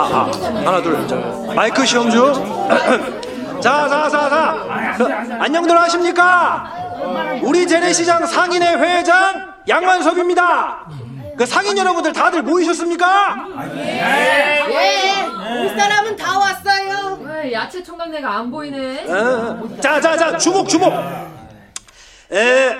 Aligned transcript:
아, 0.00 0.30
하나 0.64 0.80
둘 0.82 1.06
자, 1.06 1.16
마이크 1.54 1.84
시험주 1.84 2.32
자자자자. 3.62 4.94
그, 4.96 5.04
안녕들 5.38 5.78
하십니까? 5.78 6.72
우리 7.42 7.66
재래시장 7.66 8.24
상인회 8.26 8.76
회장 8.76 9.52
양만섭입니다. 9.68 10.86
그 11.36 11.44
상인 11.44 11.76
여러분들 11.76 12.12
다들 12.14 12.42
모이셨습니까? 12.42 13.46
예, 13.76 14.62
올 14.62 15.68
사람은 15.78 16.16
다 16.16 16.38
왔어요. 16.38 17.18
왜 17.22 17.52
야채 17.52 17.82
총각내가 17.82 18.36
안 18.38 18.50
보이네? 18.50 19.06
자자자. 19.80 20.38
주목 20.38 20.68
주목. 20.68 20.92
에 22.32 22.76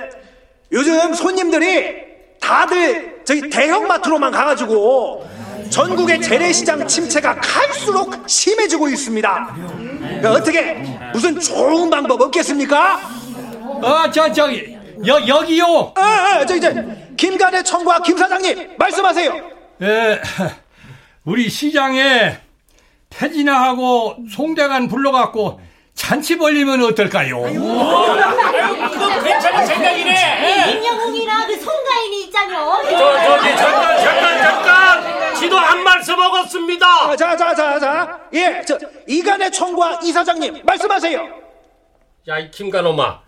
요즘 0.72 1.12
손님들이 1.12 1.96
다들 2.40 3.22
저기 3.24 3.50
대형 3.50 3.86
마트로만 3.86 4.30
가가지고 4.32 5.28
전국의 5.70 6.20
재래시장 6.20 6.86
침체가 6.86 7.36
갈수록 7.36 8.12
심해지고 8.28 8.88
있습니다 8.88 9.56
그 10.20 10.28
어떻게 10.28 10.74
무슨 11.12 11.38
좋은 11.40 11.88
방법 11.88 12.20
없겠습니까? 12.20 13.00
아, 13.82 14.10
저, 14.12 14.30
저기, 14.32 14.76
여, 15.06 15.26
여기요! 15.26 15.92
아, 15.96 16.00
아, 16.02 16.44
저기, 16.46 16.60
저, 16.60 16.70
김간의 17.16 17.64
청과 17.64 18.02
김 18.02 18.16
사장님, 18.18 18.74
말씀하세요. 18.78 19.34
예, 19.82 20.20
우리 21.24 21.48
시장에 21.48 22.36
태진아 23.08 23.62
하고 23.62 24.16
송대관 24.30 24.88
불러갖고 24.88 25.60
잔치 25.94 26.36
벌리면 26.36 26.82
어떨까요? 26.84 27.42
그거 27.42 29.22
괜찮은 29.22 29.66
생각이네. 29.66 30.72
임영웅이랑 30.72 31.46
그 31.46 31.56
송가인이 31.60 32.24
있잖여. 32.24 32.82
저, 32.84 32.90
저기, 33.24 33.56
잠깐, 33.56 33.98
잠깐, 33.98 34.38
잠깐. 34.42 34.99
지도 35.40 35.56
한 35.56 35.82
말씀 35.82 36.16
먹었습니다. 36.16 36.86
아, 36.86 37.16
자, 37.16 37.34
자, 37.34 37.54
자, 37.54 37.78
자. 37.78 38.20
예, 38.34 38.62
저, 38.66 38.78
이간의 39.08 39.50
청과 39.50 40.00
이 40.04 40.12
사장님, 40.12 40.62
말씀하세요. 40.64 41.28
야, 42.28 42.38
이 42.38 42.50
김간호마. 42.50 43.20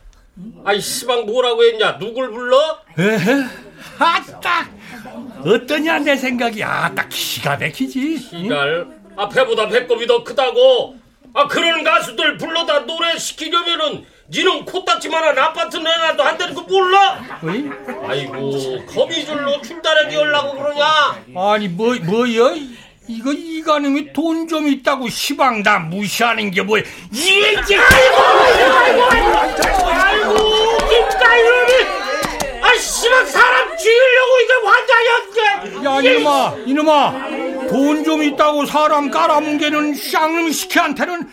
아이, 0.64 0.78
시방 0.80 1.24
뭐라고 1.24 1.64
했냐? 1.64 1.98
누굴 1.98 2.30
불러? 2.30 2.78
에헤, 2.98 3.44
아따! 3.98 4.68
어떠냐, 5.44 6.00
내 6.00 6.16
생각이. 6.16 6.62
아따, 6.62 7.08
기가 7.08 7.56
막히지. 7.56 8.28
이날 8.32 8.86
앞에보다 9.16 9.68
배꼽이 9.68 10.06
더 10.06 10.22
크다고. 10.22 10.96
아, 11.34 11.46
그런 11.48 11.82
가수들 11.82 12.36
불러다 12.36 12.80
노래 12.80 13.16
시키려면은 13.16 14.04
니는 14.30 14.64
코딱지만한 14.64 15.38
아파트 15.38 15.76
내놔도 15.76 16.22
한다는 16.22 16.54
거 16.54 16.62
몰라? 16.62 17.20
어이? 17.42 17.68
아이고, 18.08 18.86
거미줄로 18.86 19.60
줄다리기 19.60 20.16
하려고 20.16 20.56
그러냐? 20.58 21.22
아니, 21.36 21.68
뭐, 21.68 21.94
뭐야? 21.96 22.54
이거 23.08 23.32
이가님이 23.32 24.12
돈 24.12 24.46
좀 24.48 24.68
있다고 24.68 25.08
시방 25.08 25.62
다 25.62 25.78
무시하는 25.80 26.50
게 26.50 26.62
뭐야? 26.62 26.82
이게 27.10 27.76
아이고, 27.76 28.16
김가윤이! 30.88 31.72
아, 32.62 32.74
씨발, 32.78 33.26
사람 33.26 33.76
죽이려고 33.76 34.40
이게 34.40 34.52
완전히 34.64 35.08
야, 35.84 36.00
이놈아, 36.00 36.54
이놈아, 36.66 37.12
돈 37.68 38.02
좀 38.04 38.22
있다고 38.22 38.64
사람 38.66 39.10
깔아뭉개는 39.10 39.94
쌍놈 39.94 40.50
시키한테는 40.52 41.28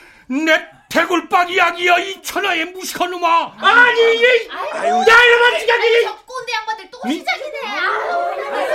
내 0.45 0.65
대굴박 0.89 1.51
이야기야, 1.51 1.97
이 1.99 2.21
천하의 2.23 2.65
무식한 2.65 3.11
놈아! 3.11 3.53
아니, 3.59 4.15
이게, 4.15 4.47
야, 4.49 4.85
이놈아, 4.85 5.59
진짜, 5.59 5.75
이게, 5.75 6.03
저 6.03 6.17
꼰대 6.25 6.51
양반들 6.51 6.89
또 6.89 6.99
시작이네. 7.07 7.57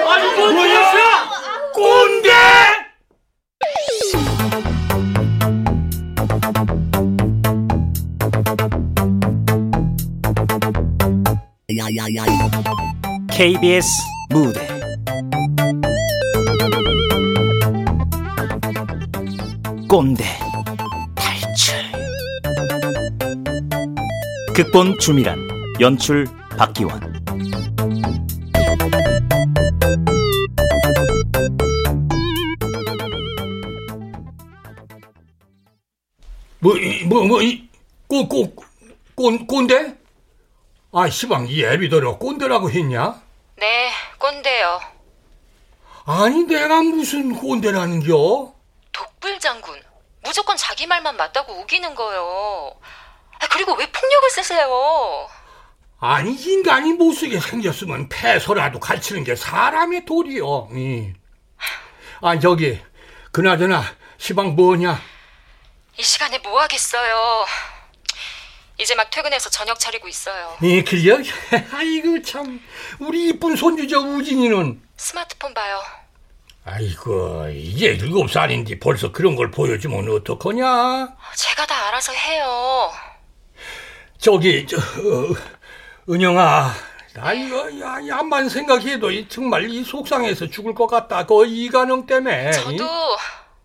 아니, 0.06 0.36
뭐? 0.36 0.52
뭐야? 0.52 1.28
꼰대! 1.72 2.30
KBS 13.32 13.88
무대 14.30 14.68
꼰대 19.88 20.43
극본 24.54 25.00
주미란 25.00 25.48
연출 25.80 26.28
박기원 26.56 27.00
뭐, 36.60 36.76
이, 36.76 37.04
뭐, 37.06 37.24
뭐, 37.24 37.42
이, 37.42 37.68
꼬, 38.06 38.28
꼬, 38.28 38.54
꼰, 39.16 39.44
꼰대? 39.44 39.96
아, 40.92 41.10
시방, 41.10 41.48
이 41.48 41.64
애비더러 41.64 42.18
꼰대라고 42.18 42.70
했냐? 42.70 43.20
네, 43.56 43.90
꼰대요. 44.18 44.80
아니, 46.06 46.44
내가 46.44 46.80
무슨 46.80 47.34
꼰대라는겨? 47.34 48.54
독불 48.92 49.40
장군. 49.40 49.82
무조건 50.22 50.56
자기 50.56 50.86
말만 50.86 51.16
맞다고 51.16 51.54
우기는 51.54 51.92
거요. 51.96 52.70
아, 53.44 53.48
그리고 53.50 53.74
왜 53.74 53.86
폭력을 53.90 54.30
쓰세요? 54.30 55.28
아니, 56.00 56.32
인간이 56.34 56.94
못쓰게 56.94 57.38
생겼으면 57.40 58.08
패소라도 58.08 58.80
가르치는 58.80 59.24
게 59.24 59.36
사람의 59.36 60.06
도리요. 60.06 60.68
이. 60.72 61.12
아, 62.22 62.38
저기, 62.38 62.80
그나저나, 63.32 63.84
시방 64.16 64.56
뭐냐? 64.56 65.00
이 65.98 66.02
시간에 66.02 66.38
뭐 66.38 66.60
하겠어요. 66.62 67.44
이제 68.78 68.94
막 68.94 69.10
퇴근해서 69.10 69.50
저녁 69.50 69.78
차리고 69.78 70.08
있어요. 70.08 70.56
이, 70.62 70.82
그려? 70.82 71.18
아이고, 71.72 72.22
참. 72.22 72.60
우리 72.98 73.28
이쁜 73.28 73.56
손주저 73.56 73.98
우진이는. 74.00 74.82
스마트폰 74.96 75.52
봐요. 75.52 75.82
아이고, 76.64 77.48
이제 77.50 77.88
일곱 77.88 78.30
살인데 78.30 78.78
벌써 78.78 79.12
그런 79.12 79.36
걸 79.36 79.50
보여주면 79.50 80.08
어떡하냐? 80.10 81.14
제가 81.36 81.66
다 81.66 81.88
알아서 81.88 82.12
해요. 82.14 82.90
저기, 84.24 84.66
저, 84.66 84.78
어, 84.78 85.34
은영아. 86.08 86.72
나 87.12 87.32
이거, 87.34 87.68
야, 87.78 87.98
야만 88.08 88.48
생각해도 88.48 89.10
이 89.10 89.28
정말 89.28 89.68
이 89.68 89.84
속상해서 89.84 90.48
죽을 90.48 90.74
것 90.74 90.86
같다. 90.86 91.26
그 91.26 91.44
이가능 91.44 92.06
때문에. 92.06 92.50
저도 92.52 92.88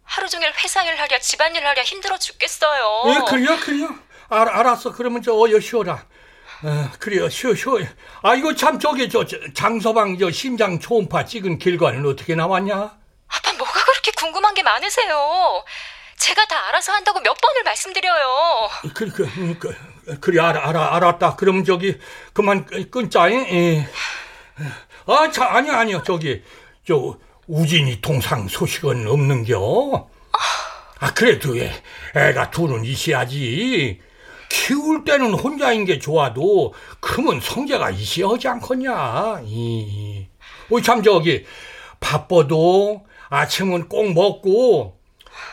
하루 0.03 0.27
종일 0.27 0.51
회사 0.61 0.83
일 0.83 0.99
하랴 0.99 1.17
집안일 1.19 1.65
하랴 1.65 1.81
힘들어 1.83 2.17
죽겠어요. 2.17 3.03
예, 3.07 3.19
그래요, 3.29 3.57
그래요. 3.61 3.95
알, 4.27 4.49
알았어. 4.49 4.91
그러면 4.91 5.21
저 5.21 5.33
어여 5.33 5.61
쉬어라. 5.61 5.93
어, 5.93 6.89
그래요, 6.99 7.29
쉬어, 7.29 7.55
쉬어. 7.55 7.77
아, 8.21 8.35
이거 8.35 8.53
참 8.53 8.77
저기, 8.79 9.07
저, 9.07 9.23
저 9.23 9.37
장서방 9.53 10.17
저 10.17 10.29
심장 10.29 10.77
초음파 10.77 11.23
찍은 11.23 11.59
결과는 11.59 12.05
어떻게 12.05 12.35
나왔냐? 12.35 12.75
아빠 12.75 13.53
뭐가 13.57 13.85
그렇게 13.85 14.11
궁금한 14.17 14.53
게 14.53 14.61
많으세요? 14.61 15.63
제가 16.19 16.45
다 16.47 16.67
알아서 16.67 16.91
한다고 16.91 17.19
몇 17.21 17.33
번을 17.39 17.63
말씀드려요. 17.63 18.69
그, 18.93 19.09
그, 19.09 19.23
음, 19.37 19.57
그, 19.57 19.73
그래, 20.19 20.41
알아, 20.41 20.67
알아, 20.69 20.95
알았다. 20.95 21.35
그럼 21.37 21.63
저기, 21.63 21.97
그만 22.33 22.65
끊- 22.65 22.89
끊자, 22.91 23.29
잉? 23.29 23.39
예. 23.49 23.87
아, 25.07 25.31
자, 25.31 25.45
아니야, 25.55 25.79
아니야. 25.79 26.03
저기, 26.03 26.43
저, 26.85 27.17
우진이 27.47 28.01
통상 28.01 28.47
소식은 28.47 29.07
없는겨? 29.07 30.09
아, 30.99 31.13
그래도 31.13 31.57
애, 31.57 31.71
애가 32.15 32.51
둘은 32.51 32.83
있어야지. 32.83 34.01
키울 34.49 35.05
때는 35.05 35.33
혼자인 35.33 35.85
게 35.85 35.99
좋아도, 35.99 36.73
크면 36.99 37.39
성재가 37.39 37.91
있어야지 37.91 38.47
않겠냐. 38.49 39.41
이. 39.45 40.27
어, 40.69 40.81
참, 40.81 41.01
저기, 41.01 41.45
바빠도 42.01 43.05
아침은 43.29 43.87
꼭 43.87 44.11
먹고, 44.13 44.98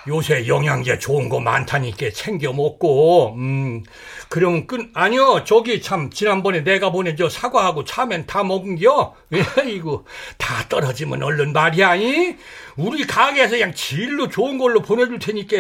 요새 0.09 0.47
영양제 0.47 0.99
좋은 0.99 1.29
거 1.29 1.41
많다니까 1.41 2.11
챙겨 2.15 2.53
먹고, 2.53 3.35
음, 3.37 3.83
그럼 4.29 4.67
끈, 4.67 4.91
아니요, 4.95 5.45
저기 5.45 5.83
참, 5.83 6.11
지난번에 6.11 6.61
내가 6.63 6.91
보낸 6.91 7.17
저 7.17 7.29
사과하고 7.29 7.85
차면 7.85 8.27
다 8.27 8.45
먹은겨? 8.45 9.17
이거, 9.67 10.05
다 10.39 10.69
떨어지면 10.69 11.23
얼른 11.23 11.53
말이야, 11.53 11.97
이? 11.97 12.37
우리 12.77 13.07
가게에서 13.07 13.53
그냥 13.53 13.75
질로 13.75 14.29
좋은 14.29 14.59
걸로 14.59 14.81
보내줄 14.83 15.19
테니까. 15.19 15.57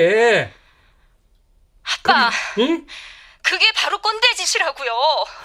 아빠, 2.05 2.31
응? 2.59 2.87
그게 3.43 3.71
바로 3.73 3.99
꼰대 3.99 4.35
짓이라고요. 4.35 4.91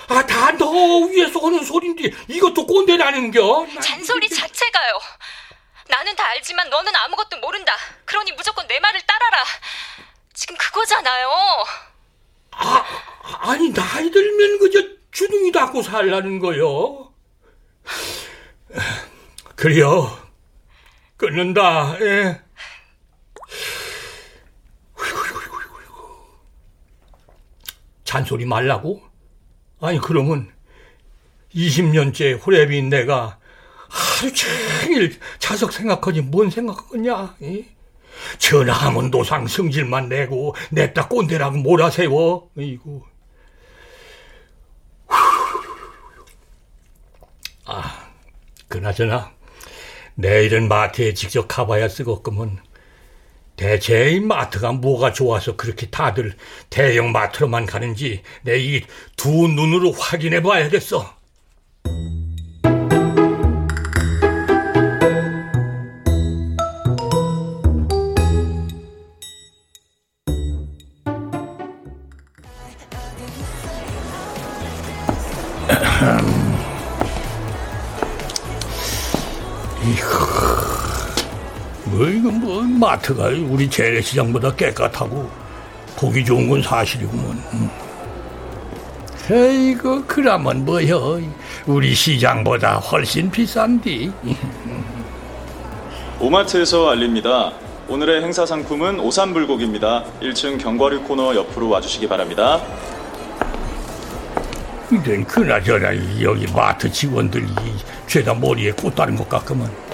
아, 0.09 0.25
다 0.25 0.51
너 0.57 0.65
위에서 1.05 1.39
하는 1.39 1.63
소린데, 1.63 2.09
이것도 2.27 2.65
꼰대라는겨? 2.65 3.67
잔소리 3.81 4.27
자체가요. 4.29 4.99
나는 5.87 6.15
다 6.15 6.25
알지만 6.29 6.69
너는 6.69 6.95
아무것도 6.95 7.37
모른다. 7.37 7.73
그러니 8.11 8.33
무조건 8.33 8.67
내 8.67 8.77
말을 8.77 8.99
따라라. 9.07 9.37
지금 10.33 10.57
그거잖아요. 10.57 11.29
아, 12.51 12.85
아니 13.39 13.71
나이 13.71 14.11
들면 14.11 14.59
그저 14.59 14.85
주둥이 15.11 15.53
닫고 15.53 15.81
살라는 15.81 16.39
거요. 16.39 17.13
그래요. 19.55 20.19
끊는다. 21.15 21.97
예. 22.01 22.41
잔소리 28.03 28.43
말라고? 28.43 29.01
아니 29.79 29.97
그러면 29.99 30.51
20년째 31.55 32.41
호랩인 32.41 32.89
내가 32.89 33.39
하루 33.87 34.33
종일 34.33 35.17
자석 35.39 35.71
생각하지 35.71 36.19
뭔 36.23 36.49
생각하겠냐? 36.49 37.37
예? 37.43 37.80
전화하면 38.39 39.11
노상 39.11 39.47
성질만 39.47 40.09
내고 40.09 40.55
냈다 40.71 41.07
꼰대라고 41.07 41.57
몰아세워. 41.57 42.49
이고. 42.57 43.03
아, 47.65 48.09
그나저나 48.67 49.31
내일은 50.15 50.67
마트에 50.67 51.13
직접 51.13 51.47
가봐야 51.47 51.87
쓰겠구먼. 51.89 52.59
대체 53.55 54.11
이 54.11 54.19
마트가 54.19 54.71
뭐가 54.73 55.13
좋아서 55.13 55.55
그렇게 55.55 55.89
다들 55.89 56.35
대형 56.69 57.11
마트로만 57.11 57.65
가는지 57.67 58.23
내 58.43 58.57
이 58.57 58.81
두 59.15 59.29
눈으로 59.47 59.91
확인해 59.91 60.41
봐야겠어. 60.41 61.15
마트가 82.91 83.27
우리 83.49 83.69
재래시장보다 83.69 84.55
깨끗하고 84.55 85.29
보기 85.95 86.25
좋은 86.25 86.49
건 86.49 86.61
사실이구먼. 86.61 87.43
음. 87.53 87.69
에이고 89.29 90.03
그러면 90.07 90.65
뭐여 90.65 91.21
우리 91.67 91.93
시장보다 91.93 92.77
훨씬 92.77 93.29
비싼디. 93.31 94.11
오마트에서 96.19 96.89
알립니다. 96.89 97.53
오늘의 97.87 98.23
행사 98.23 98.45
상품은 98.45 98.99
오삼불고기입니다. 98.99 100.03
1층 100.21 100.61
견과류 100.61 101.03
코너 101.03 101.33
옆으로 101.35 101.69
와주시기 101.69 102.07
바랍니다. 102.07 102.61
이젠 104.91 105.25
그나저나 105.25 106.21
여기 106.21 106.45
마트 106.51 106.91
직원들 106.91 107.43
이 107.43 107.55
죄다 108.07 108.33
머리에 108.33 108.71
꽃 108.71 108.93
다른 108.93 109.15
것 109.15 109.29
같구먼. 109.29 109.90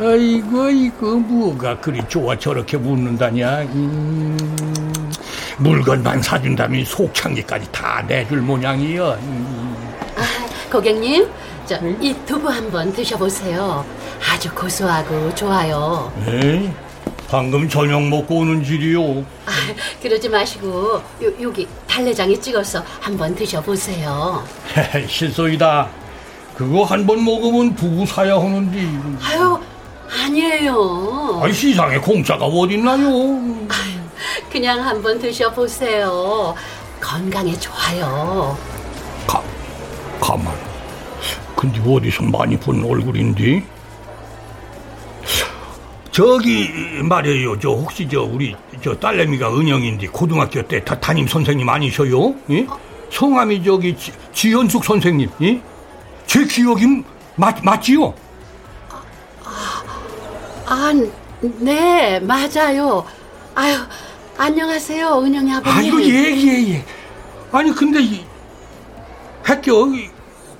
아이고 0.00 0.70
이거 0.70 1.16
뭐가 1.16 1.80
그리 1.80 2.00
좋아 2.08 2.38
저렇게 2.38 2.76
묻는다냐. 2.76 3.62
음, 3.62 4.36
물건만 5.58 6.22
사준다면 6.22 6.84
속창기까지 6.84 7.72
다 7.72 8.04
내줄 8.06 8.40
모양이여. 8.40 9.18
음. 9.20 9.76
고객님, 10.70 11.28
저이 11.66 12.14
두부 12.26 12.48
한번 12.48 12.92
드셔보세요. 12.92 13.84
아주 14.30 14.54
고소하고 14.54 15.34
좋아요. 15.34 16.12
에? 16.28 16.72
방금 17.28 17.68
저녁 17.68 18.02
먹고 18.08 18.36
오는 18.38 18.62
길이요. 18.62 19.02
아, 19.46 19.50
그러지 20.00 20.28
마시고 20.28 20.68
요, 21.24 21.32
여기 21.40 21.66
달래장에 21.88 22.38
찍어서 22.38 22.82
한번 23.00 23.34
드셔보세요. 23.34 24.44
실소이다. 25.08 25.88
그거 26.56 26.84
한번 26.84 27.24
먹으면 27.24 27.74
두부 27.74 28.06
사야 28.06 28.36
하는데. 28.36 28.78
아유, 29.22 29.58
아니에요. 30.10 31.40
아이 31.42 31.52
시장에 31.52 31.98
공짜가 31.98 32.44
어딨나요? 32.46 33.66
그냥 34.50 34.80
한번 34.86 35.18
드셔보세요. 35.18 36.54
건강에 37.00 37.52
좋아요. 37.58 38.56
가, 39.26 39.42
가만. 40.20 40.54
근데 41.56 41.80
어디서 41.80 42.22
많이 42.24 42.56
본 42.56 42.84
얼굴인데? 42.84 43.62
저기 46.10 46.68
말이에요. 47.02 47.58
저 47.60 47.70
혹시 47.70 48.08
저 48.08 48.22
우리 48.22 48.54
저 48.82 48.94
딸내미가 48.98 49.54
은영인데 49.56 50.08
고등학교 50.08 50.60
때 50.62 50.82
다, 50.84 50.98
담임 50.98 51.28
선생님 51.28 51.68
아니셔요? 51.68 52.34
예? 52.50 52.66
성함이 53.10 53.62
저기 53.62 53.96
지, 53.96 54.12
지현숙 54.32 54.84
선생님. 54.84 55.30
예? 55.42 55.60
제 56.26 56.44
기억이 56.44 57.04
맞 57.36 57.62
맞지요? 57.62 58.12
아, 60.70 60.92
네, 61.40 62.20
맞아요. 62.20 63.04
아유, 63.54 63.76
안녕하세요, 64.36 65.20
은영이 65.22 65.52
아버님. 65.54 65.78
아이고 65.78 66.02
예 66.02 66.36
예 66.36 66.68
예. 66.74 66.84
아니 67.50 67.72
근데 67.74 68.00
이 68.02 68.24
학교 69.42 69.86
이 69.94 70.10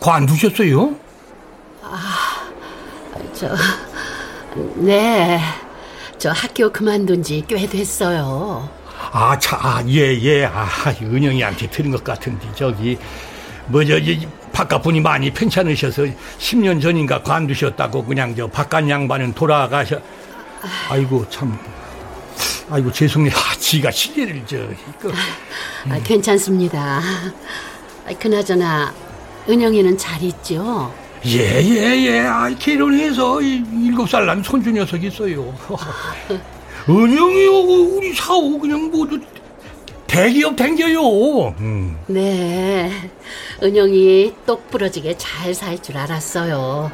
관두셨어요? 0.01 0.95
저, 3.35 3.55
네, 4.77 5.41
저 6.19 6.31
학교 6.31 6.73
그만둔 6.73 7.23
지 7.23 7.45
꽤 7.47 7.67
됐어요. 7.67 8.69
아, 9.13 9.39
차, 9.39 9.57
아, 9.61 9.83
예, 9.89 10.13
예. 10.23 10.45
아, 10.47 10.67
은영이한테 11.01 11.71
들은 11.71 11.91
것 11.93 12.03
같은데, 12.05 12.47
저기, 12.55 12.99
뭐, 13.67 13.85
저, 13.85 13.97
이, 13.99 14.27
바깥 14.59 14.83
분이 14.83 15.01
많이 15.01 15.31
편찮으셔서 15.31 16.03
10년 16.41 16.83
전인가 16.83 17.23
관두셨다고 17.23 18.05
그냥 18.05 18.35
저 18.35 18.49
바깥 18.49 18.89
양반은 18.89 19.33
돌아가셔. 19.35 20.01
아이고, 20.91 21.25
참. 21.31 21.57
아이고, 22.69 22.91
죄송해요. 22.91 23.31
아, 23.37 23.55
지가 23.57 23.89
시계를 23.93 24.43
저, 24.47 24.57
이거. 24.57 25.13
아, 25.89 26.01
괜찮습니다. 26.03 27.01
아, 27.01 28.13
그나저나, 28.19 28.93
은영이는 29.49 29.97
잘 29.97 30.21
있죠? 30.25 30.93
예, 31.27 31.63
예, 31.63 32.07
예. 32.07 32.21
아, 32.27 32.51
결혼해서 32.59 33.41
이- 33.41 33.63
일곱 33.81 34.11
살 34.11 34.27
난 34.27 34.43
손주 34.43 34.73
녀석 34.73 35.05
있어요. 35.05 35.55
은영이하고 36.89 37.97
우리 37.97 38.13
사오 38.13 38.59
그냥 38.59 38.91
모두 38.91 39.21
대기업 40.13 40.57
댕겨요. 40.57 41.49
음. 41.61 41.97
네, 42.07 42.91
은영이 43.63 44.35
똑 44.47 44.69
부러지게 44.71 45.17
잘 45.19 45.55
살 45.55 45.81
줄 45.81 45.97
알았어요. 45.97 46.91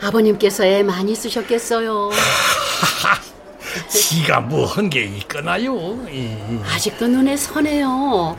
아버님께서 0.00 0.64
애 0.64 0.82
많이 0.82 1.14
쓰셨겠어요. 1.14 2.10
지가 3.88 4.40
뭐 4.40 4.66
한 4.66 4.90
게 4.90 5.04
있거나요? 5.04 5.74
이. 6.10 6.36
아직도 6.74 7.08
눈에 7.08 7.36
선해요. 7.36 8.36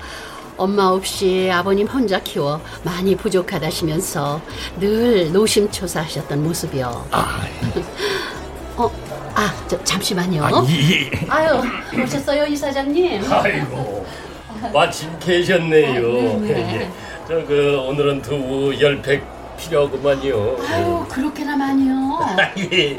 엄마 0.55 0.85
없이 0.85 1.49
아버님 1.51 1.87
혼자 1.87 2.19
키워 2.21 2.61
많이 2.83 3.15
부족하다시면서 3.15 4.41
늘 4.79 5.31
노심초사하셨던 5.31 6.43
모습이요. 6.43 7.07
아, 7.11 7.41
어, 8.77 8.91
아, 9.35 9.53
저 9.67 9.81
잠시만요. 9.83 10.43
아, 10.45 10.49
이, 10.67 11.09
아유, 11.27 11.61
오셨어요, 12.03 12.45
이사장님? 12.45 13.23
아이고 13.31 14.05
마침 14.73 15.09
계셨네요. 15.19 16.47
예. 16.47 16.89
저 17.27 17.45
그 17.47 17.77
오늘은 17.87 18.21
두부 18.21 18.79
열팩 18.79 19.23
필요하구만요. 19.57 20.57
아유, 20.67 21.05
그렇게나 21.09 21.55
많이요. 21.55 22.19
예. 22.71 22.95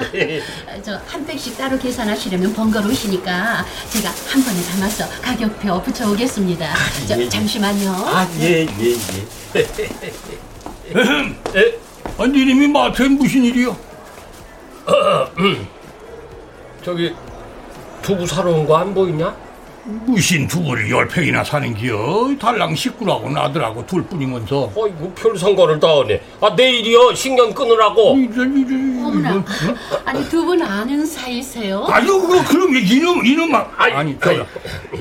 저한 0.83 1.27
팩씩 1.27 1.57
따로 1.59 1.79
계산하시려면 1.79 2.53
번거로우시니까 2.55 3.65
제가 3.91 4.09
한 4.29 4.43
번에 4.45 4.63
담아서 4.63 5.09
가격표 5.21 5.83
붙여오겠습니다. 5.83 6.75
저, 7.07 7.21
예. 7.21 7.29
잠시만요. 7.29 7.91
아, 7.93 8.27
예, 8.41 8.67
예, 8.67 8.97
예. 9.57 9.63
에? 11.61 11.79
아, 12.19 12.27
니님이 12.27 12.69
마트에 12.69 13.09
무슨 13.09 13.45
일이요? 13.45 13.77
저기 16.85 17.15
두부 18.03 18.27
사러 18.27 18.51
온 18.51 18.67
거 18.67 18.77
안 18.77 18.95
보이냐? 18.95 19.35
무신 19.87 20.47
두부를 20.49 20.91
열 20.91 21.07
팩이나 21.07 21.45
사는 21.45 21.75
기여 21.75 22.35
달랑 22.41 22.75
식구라고 22.75 23.29
나들하고 23.29 23.85
둘 23.87 24.03
뿐이면서 24.05 24.73
어이구 24.75 25.13
별 25.15 25.37
상관을 25.39 25.79
다 25.79 25.89
하네. 25.89 26.23
아 26.41 26.49
내일이요 26.57 27.15
신경 27.15 27.53
끊으라고. 27.53 28.17
이런 28.17 29.05
어머나. 29.05 29.45
아니, 30.07 30.27
두 30.31 30.43
분 30.47 30.63
아는 30.63 31.05
사이세요? 31.05 31.85
아유 31.91 32.19
그거 32.19 32.43
그럼 32.49 32.75
이놈 32.77 33.27
이놈아 33.27 33.67
아이, 33.77 33.93
아니 33.93 34.17
저 34.23 34.47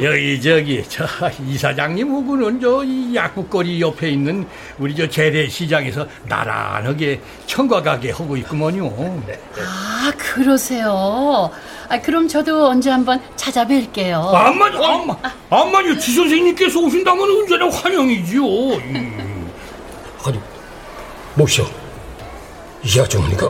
여기 0.02 0.42
저기 0.42 0.84
저 0.90 1.06
이사장님하고는 1.48 2.60
저이 2.60 3.16
약국거리 3.16 3.80
옆에 3.80 4.10
있는 4.10 4.46
우리 4.80 4.94
저 4.96 5.08
재래시장에서 5.08 6.06
나란하게 6.28 7.22
청과가게 7.46 8.12
하고 8.12 8.36
있구먼요 8.36 8.94
아, 9.66 10.12
그러세요. 10.18 11.50
아, 11.94 12.02
그럼 12.02 12.28
저도 12.28 12.68
언제 12.70 12.90
한번 12.90 13.22
찾아뵐게요. 13.36 14.34
암만 14.34 14.76
암만 14.84 15.18
암만요 15.50 16.00
지 16.00 16.16
선생님께서 16.16 16.80
오신다면 16.80 17.24
언제나 17.30 17.70
환영이지요 17.70 18.44
음. 18.44 19.52
아니 20.26 20.40
뭐시오? 21.36 21.66
이 22.84 23.00
아주머니가 23.00 23.50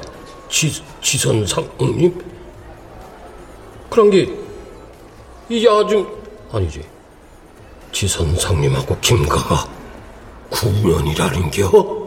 지, 0.49 0.83
지선 1.01 1.45
상님? 1.47 2.21
그런 3.89 4.09
게 4.09 4.43
이 5.49 5.67
아줌 5.67 6.07
아니지 6.51 6.81
지선상님하고 7.91 8.97
김가가 9.01 9.67
9년이라는 10.49 11.51
겨? 11.51 12.02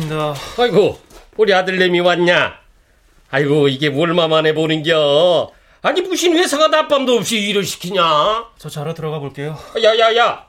다녀왔습니다. 0.00 0.34
아이고 0.58 0.98
우리 1.36 1.52
아들내미 1.54 2.00
왔냐? 2.00 2.58
아이고 3.30 3.68
이게 3.68 3.88
얼마만에 3.88 4.54
보는겨? 4.54 5.50
아니 5.82 6.00
무슨 6.02 6.36
회사가 6.36 6.68
낮밤도 6.68 7.14
없이 7.16 7.38
일을 7.38 7.64
시키냐? 7.64 8.46
저 8.58 8.68
자러 8.68 8.94
들어가 8.94 9.18
볼게요. 9.18 9.58
야 9.82 9.94
야 9.96 10.14
야 10.16 10.46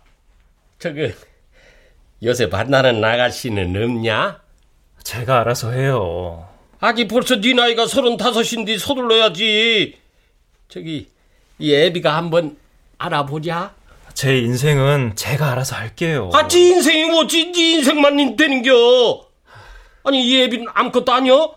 저기 0.79 1.13
요새 2.23 2.47
만나는 2.47 3.03
아가씨는 3.03 3.75
없냐? 3.75 4.41
제가 5.03 5.41
알아서 5.41 5.71
해요. 5.71 6.47
아기 6.79 7.07
벌써 7.07 7.39
네 7.39 7.53
나이가 7.53 7.87
서른다섯인데 7.87 8.77
서둘러야지 8.77 9.97
저기 10.69 11.07
이 11.59 11.73
애비가 11.73 12.15
한번 12.15 12.57
알아보자 12.97 13.73
제 14.13 14.37
인생은 14.39 15.13
제가 15.15 15.51
알아서 15.51 15.75
할게요. 15.75 16.29
아 16.33 16.47
지 16.47 16.59
인생이 16.69 17.05
뭐지 17.05 17.51
네 17.51 17.71
인생만 17.75 18.35
되는겨 18.35 19.26
아니 20.07 20.25
이 20.25 20.41
애비는 20.41 20.67
아무것도 20.73 21.11
아니여 21.11 21.53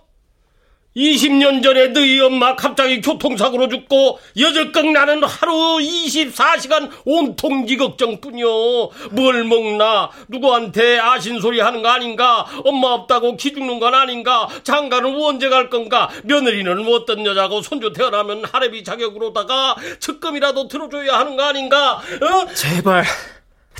20년 0.96 1.62
전에 1.62 1.86
너희 1.88 2.18
엄마 2.18 2.56
갑자기 2.56 3.00
교통사고로 3.00 3.68
죽고 3.68 4.18
여적강 4.36 4.92
나는 4.92 5.22
하루 5.22 5.52
24시간 5.78 6.90
온통 7.04 7.66
이 7.68 7.76
걱정뿐이요. 7.76 8.48
뭘 9.12 9.44
먹나 9.44 10.10
누구한테 10.26 10.98
아신 10.98 11.40
소리 11.40 11.60
하는 11.60 11.82
거 11.82 11.90
아닌가 11.90 12.44
엄마 12.64 12.88
없다고 12.88 13.36
기죽는 13.36 13.78
건 13.78 13.94
아닌가 13.94 14.48
장가는 14.64 15.14
언제 15.22 15.48
갈 15.48 15.70
건가 15.70 16.10
며느리는 16.24 16.84
뭐 16.84 16.96
어떤 16.96 17.24
여자고 17.24 17.62
손주 17.62 17.92
태어나면 17.92 18.46
할애비 18.46 18.82
자격으로다가 18.82 19.76
측금이라도 20.00 20.66
들어줘야 20.66 21.20
하는 21.20 21.36
거 21.36 21.44
아닌가 21.44 21.92
어? 21.98 22.52
제발, 22.52 23.04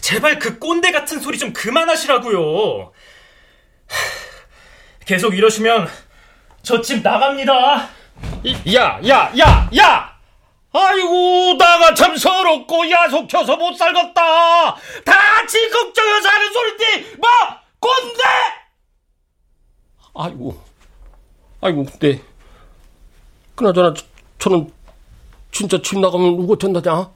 제발 0.00 0.39
그 0.39 0.61
꼰대 0.61 0.93
같은 0.93 1.19
소리 1.19 1.39
좀 1.39 1.53
그만하시라고요. 1.53 2.93
계속 5.04 5.35
이러시면 5.37 5.88
저 6.62 6.80
집 6.83 7.02
나갑니다. 7.02 7.88
야, 8.75 9.00
야, 9.09 9.33
야, 9.38 9.71
야! 9.76 10.11
아이고, 10.73 11.57
나가 11.59 11.95
참 11.95 12.16
서럽고 12.16 12.88
야속혀서 12.88 13.57
못 13.57 13.75
살겠다! 13.75 14.75
다 15.04 15.12
같이 15.40 15.69
걱정해서 15.71 16.28
하는 16.28 16.52
소리인데, 16.52 17.16
뭐! 17.16 17.28
꼰대! 17.80 18.23
아이고, 20.14 20.62
아이고, 21.61 21.87
네. 21.99 22.23
그나저나, 23.57 23.95
저, 23.95 24.04
저는 24.38 24.73
진짜 25.50 25.80
집 25.83 25.99
나가면 25.99 26.37
누구 26.37 26.57
된다냐? 26.57 27.11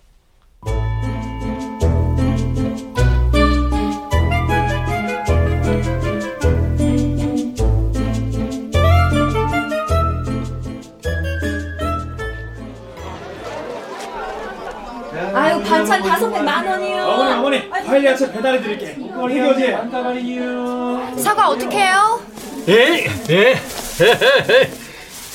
반찬 15.75 16.03
다섯 16.03 16.31
팩만 16.31 16.67
원이요. 16.67 17.03
어머니 17.05 17.33
어머니 17.33 17.71
과일 17.71 18.05
야채 18.05 18.31
배달해 18.33 18.61
드릴게. 18.61 18.87
해거지. 18.97 19.73
안가발이요. 19.75 21.15
사과 21.19 21.49
어떻게 21.49 21.79
해요? 21.79 22.21
에, 22.69 23.05
에, 23.31 23.61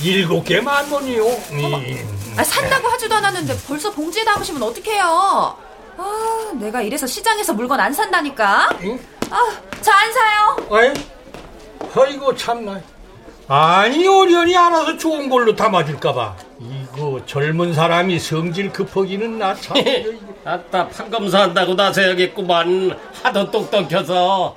일곱 0.01 0.43
개 0.46 0.62
만 0.62 0.89
원이요. 0.89 1.25
음. 1.25 2.34
아, 2.38 2.43
산다고 2.43 2.88
하지도 2.88 3.15
않았는데 3.15 3.53
벌써 3.67 3.91
봉지에 3.91 4.24
담으시면 4.24 4.63
어떡해요? 4.63 5.58
아, 5.98 6.51
내가 6.53 6.81
이래서 6.81 7.05
시장에서 7.05 7.53
물건 7.53 7.79
안 7.81 7.93
산다니까. 7.93 8.69
아, 9.29 9.51
저 9.81 9.91
안 9.91 10.13
사요. 10.13 10.58
아이, 10.72 10.93
아이고 11.96 12.34
참나. 12.36 12.79
아니 13.51 14.08
오련이 14.08 14.55
알아서 14.55 14.96
좋은 14.98 15.27
걸로 15.29 15.55
담아줄까봐. 15.55 16.36
이거 16.62 17.19
젊은 17.25 17.74
사람이 17.74 18.19
성질 18.19 18.72
급하기는 18.72 19.38
나 19.39 19.55
참. 19.55 19.75
아따 20.46 20.88
판검사 20.89 21.41
한다고 21.41 21.74
나서야겠구만 21.74 22.98
하도 23.24 23.51
똑똑해서 23.51 24.55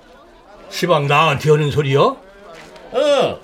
시방 0.71 1.07
나한테 1.07 1.51
하는 1.51 1.71
소리요? 1.71 2.17
어. 2.93 3.39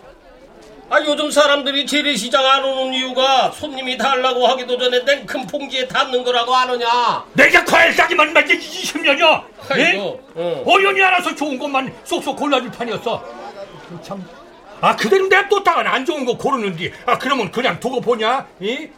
아 0.90 0.98
요즘 1.04 1.30
사람들이 1.30 1.84
재래시장 1.84 2.44
안 2.46 2.64
오는 2.64 2.94
이유가 2.94 3.50
손님이 3.50 3.98
달라고 3.98 4.46
하기도 4.46 4.78
전에 4.78 5.00
냉큼 5.00 5.46
봉지에 5.46 5.86
담는 5.86 6.24
거라고 6.24 6.54
안 6.54 6.70
오냐 6.70 7.24
내가 7.34 7.62
과일 7.66 7.92
싸기만 7.92 8.32
만지 8.32 8.58
20년이야. 8.58 9.42
아이고, 9.70 10.20
어. 10.34 10.62
오련이 10.64 11.02
알아서 11.02 11.34
좋은 11.34 11.58
것만 11.58 11.92
쏙쏙 12.04 12.36
골라줄 12.36 12.70
판이었어. 12.70 13.22
참. 14.02 14.24
아 14.80 14.96
그대로 14.96 15.26
냅뒀다가 15.26 15.92
안 15.92 16.06
좋은 16.06 16.24
거 16.24 16.38
고르는디. 16.38 16.90
아 17.04 17.18
그러면 17.18 17.50
그냥 17.50 17.78
두고 17.78 18.00
보냐? 18.00 18.46
이? 18.60 18.88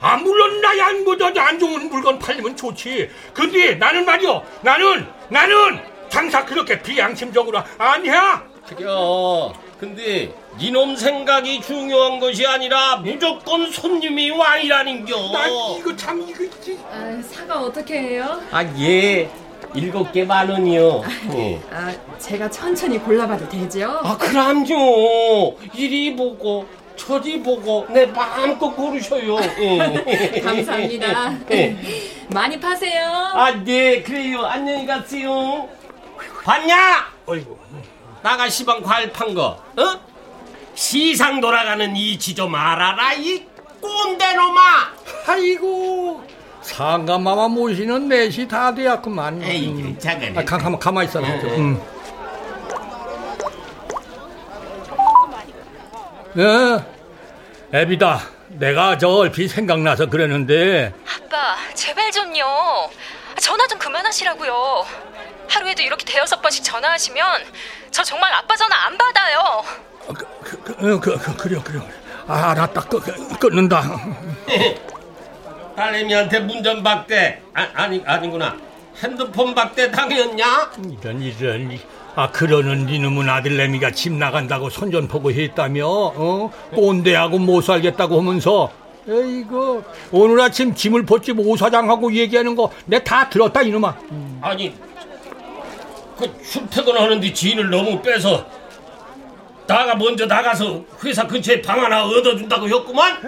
아 0.00 0.16
물론 0.16 0.60
나야 0.60 0.90
뭐안 1.04 1.58
좋은 1.58 1.88
물건 1.88 2.18
팔리면 2.18 2.56
좋지. 2.56 3.08
근데 3.34 3.74
나는 3.74 4.04
말이요. 4.04 4.42
나는 4.62 5.06
나는 5.28 5.78
장사 6.08 6.44
그렇게 6.44 6.80
비양심적으로 6.82 7.62
아니야. 7.78 8.44
그려 8.66 9.52
근데 9.78 10.32
니놈 10.58 10.94
생각이 10.94 11.60
중요한 11.62 12.20
것이 12.20 12.46
아니라 12.46 12.96
무조건 12.96 13.70
손님이 13.70 14.30
왕이라는겨 14.30 15.32
나 15.32 15.48
이거 15.48 15.96
참 15.96 16.20
이거 16.28 16.44
아, 16.92 17.20
사과 17.22 17.60
어떻게 17.62 17.98
해요? 17.98 18.40
아 18.52 18.62
예 18.78 19.28
일곱 19.74 20.12
개 20.12 20.24
만 20.24 20.48
원이요 20.50 21.02
예. 21.34 21.60
아, 21.72 21.92
제가 22.18 22.50
천천히 22.50 22.98
골라봐도 22.98 23.48
되죠? 23.48 24.00
아 24.02 24.16
그럼요 24.18 25.56
이리 25.74 26.14
보고 26.14 26.66
저리 27.06 27.42
보고 27.42 27.86
내 27.90 28.06
마음껏 28.06 28.70
고르셔요 28.70 29.36
예. 29.58 30.40
감사합니다. 30.44 31.34
예. 31.50 31.76
많이 32.28 32.60
파세요. 32.60 33.06
아 33.34 33.50
네 33.64 34.02
그래요 34.02 34.44
안녕히 34.44 34.86
가세요 34.86 35.68
봤냐 36.44 36.76
어이구 37.26 37.56
나가 38.22 38.48
시방 38.48 38.82
과일 38.82 39.10
판 39.12 39.34
거, 39.34 39.58
어? 39.76 40.00
시상 40.74 41.40
돌아가는 41.40 41.96
이지 41.96 42.34
좀 42.34 42.54
알아라, 42.54 43.14
이 43.14 43.42
꼰대놈아! 43.80 44.60
아이고 45.26 46.22
상감마마 46.60 47.48
모시는 47.48 48.08
넷이 48.08 48.46
다 48.46 48.74
되었구만. 48.74 49.42
에이, 49.42 49.96
작아네. 49.98 50.34
아, 50.38 50.44
가, 50.44 50.58
가만 50.58 50.78
가만 50.78 51.04
있어라. 51.06 51.26
음. 51.28 51.80
예, 56.38 57.78
애비다. 57.78 58.20
내가 58.48 58.98
저 58.98 59.08
얼핏 59.08 59.48
생각나서 59.48 60.06
그러는데 60.06 60.92
아빠, 61.16 61.56
제발 61.74 62.10
좀요. 62.10 62.90
전화 63.38 63.66
좀 63.66 63.78
그만하시라고요. 63.78 64.84
하루에도 65.48 65.82
이렇게 65.82 66.04
대여섯 66.04 66.40
번씩 66.42 66.62
전화하시면 66.64 67.42
저 67.90 68.02
정말 68.02 68.32
아빠 68.32 68.54
전화 68.56 68.86
안 68.86 68.96
받아요. 68.98 69.64
그, 70.06 70.14
그, 70.14 71.00
그, 71.00 71.18
그, 71.18 71.36
그래 71.36 71.60
그래. 71.64 71.80
아, 72.26 72.50
알았다. 72.50 72.82
끄, 72.82 73.00
끄, 73.00 73.38
끊는다. 73.38 73.82
딸내미한테 75.76 76.40
문전 76.40 76.82
박대, 76.82 77.42
아, 77.54 77.68
아니, 77.74 78.02
아니구나. 78.04 78.56
핸드폰 79.02 79.54
박대 79.54 79.90
당했냐? 79.90 80.72
이런 81.00 81.22
이런. 81.22 81.80
아 82.16 82.30
그러는 82.30 82.86
니놈은 82.86 83.28
아들내미가 83.28 83.92
집 83.92 84.12
나간다고 84.12 84.68
선전포고 84.68 85.30
했다며 85.32 85.86
어 85.86 86.50
꼰대하고 86.74 87.38
못 87.38 87.62
살겠다고 87.62 88.18
하면서 88.20 88.70
에이구 89.08 89.82
오늘 90.12 90.40
아침 90.40 90.74
짐을 90.74 91.04
벗지 91.06 91.32
오사장하고 91.32 92.12
얘기하는 92.12 92.54
거 92.56 92.70
내 92.86 92.98
다 93.02 93.28
들었다 93.30 93.62
이놈아 93.62 93.96
아니, 94.42 94.74
그 96.18 96.42
출퇴근하는데 96.42 97.32
지인을 97.32 97.70
너무 97.70 98.00
빼서 98.02 98.44
나가 99.66 99.94
먼저 99.94 100.26
나가서 100.26 100.82
회사 101.04 101.26
근처에 101.26 101.62
방 101.62 101.80
하나 101.82 102.04
얻어준다고 102.04 102.66
했구만? 102.68 103.18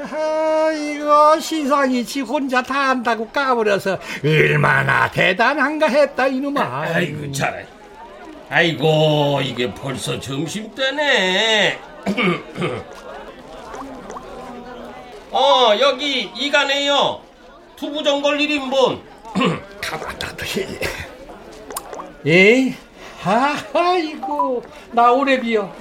이거 0.75 1.39
시상이 1.39 2.05
지 2.05 2.21
혼자 2.21 2.61
다 2.61 2.89
한다고 2.91 3.29
까버려서 3.29 3.97
얼마나 4.25 5.09
대단한가 5.11 5.87
했다 5.87 6.27
이놈아 6.27 6.61
아이고 6.83 7.31
잘해. 7.31 7.65
아이고 8.53 9.41
이게 9.43 9.73
벌써 9.73 10.21
점심때네. 10.21 11.81
어, 15.33 15.73
여기 15.81 16.31
이간에요. 16.37 17.23
두부전골 17.77 18.37
1인분. 18.37 19.01
가만다도 19.81 20.45
예? 22.27 22.77
아이고 23.73 24.63
나 24.91 25.11
오래비요 25.13 25.75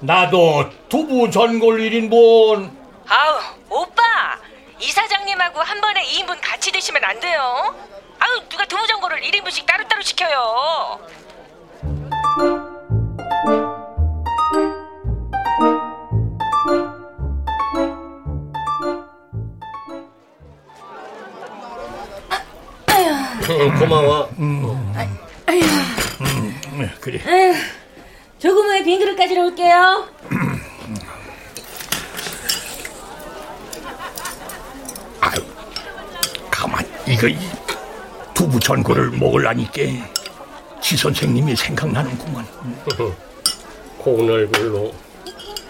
나도 0.00 0.68
두부 0.90 1.30
전골 1.30 1.78
1인분 1.78 2.70
아우, 3.08 3.38
오빠! 3.70 4.02
이 4.78 4.92
사장님하고 4.92 5.60
한 5.60 5.80
번에 5.80 6.04
2인분 6.04 6.36
같이 6.42 6.70
드시면 6.70 7.02
안 7.02 7.18
돼요. 7.20 7.74
아우, 8.18 8.42
누가 8.50 8.66
두부전골을 8.66 9.22
1인분씩 9.22 9.64
따로따로 9.64 10.02
시켜요. 10.02 11.00
응, 23.50 23.78
고마워. 23.78 24.28
음, 24.38 24.94
그래 27.00 27.20
에휴, 27.26 27.54
조금 28.38 28.66
후에 28.66 28.82
빈 28.82 28.98
그릇 28.98 29.16
가지러 29.16 29.46
올게요. 29.46 30.06
가만 36.50 36.84
이거 37.06 37.28
이 37.28 37.38
두부 38.34 38.60
전골을 38.60 39.10
먹으려니까 39.12 39.72
지 39.72 40.02
선생님이 40.98 41.56
생각나는구만 41.56 42.46
고운 43.98 44.28
얼굴로 44.28 44.92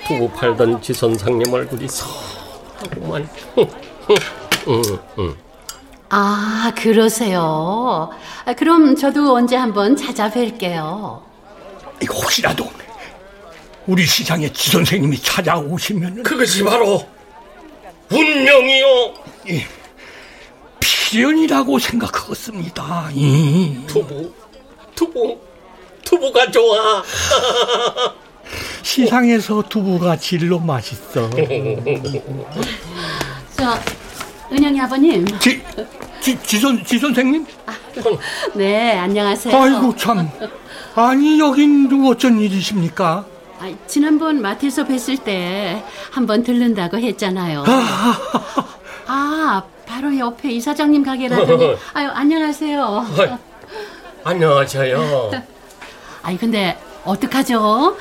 두부 0.06 0.30
팔던 0.30 0.80
지 0.82 0.94
선생님 0.94 1.52
얼굴이 1.52 1.86
서하구만. 1.88 3.28
응, 4.68 4.82
응. 5.18 5.36
아, 6.08 6.72
그러세요. 6.76 8.10
아, 8.46 8.54
그럼 8.54 8.96
저도 8.96 9.34
언제 9.34 9.56
한번 9.56 9.94
찾아뵐게요. 9.96 11.20
이거 12.02 12.14
혹시라도 12.14 12.70
우리 13.86 14.06
시장에 14.06 14.50
지 14.52 14.70
선생님이 14.70 15.20
찾아오시면 15.20 16.22
그것이 16.22 16.64
바로 16.64 17.06
운명이요. 18.10 19.14
필연이라고 20.80 21.78
생각하겠습니다. 21.78 23.10
이. 23.12 23.84
두부, 23.86 24.32
두부, 24.98 25.38
두부가 26.04 26.50
좋아. 26.50 27.04
시상에서 28.82 29.62
두부가 29.68 30.16
질로 30.16 30.58
맛있어. 30.58 31.30
저, 33.54 33.78
은영이 34.50 34.80
아버님. 34.80 35.24
지, 35.38 35.62
지, 36.20 36.36
지선, 36.42 36.84
지 36.84 36.98
선생님? 36.98 37.46
네, 38.56 38.98
안녕하세요. 38.98 39.56
아이고, 39.56 39.94
참. 39.94 40.28
아니, 40.96 41.38
여긴 41.38 41.88
누 41.88 42.10
어쩐 42.10 42.40
일이십니까? 42.40 43.24
아, 43.60 43.72
지난번 43.86 44.42
마트에서 44.42 44.84
뵀을 44.84 45.22
때 45.22 45.80
한번 46.10 46.42
들른다고 46.42 46.98
했잖아요. 46.98 47.62
아, 49.06 49.62
바로 49.86 50.18
옆에 50.18 50.50
이사장님 50.50 51.04
가게라더니. 51.04 51.76
아유, 51.94 52.08
안녕하세요. 52.08 53.06
안녕하세요. 54.24 55.30
아니, 56.22 56.38
근데 56.38 56.76
어떡하죠? 57.04 57.96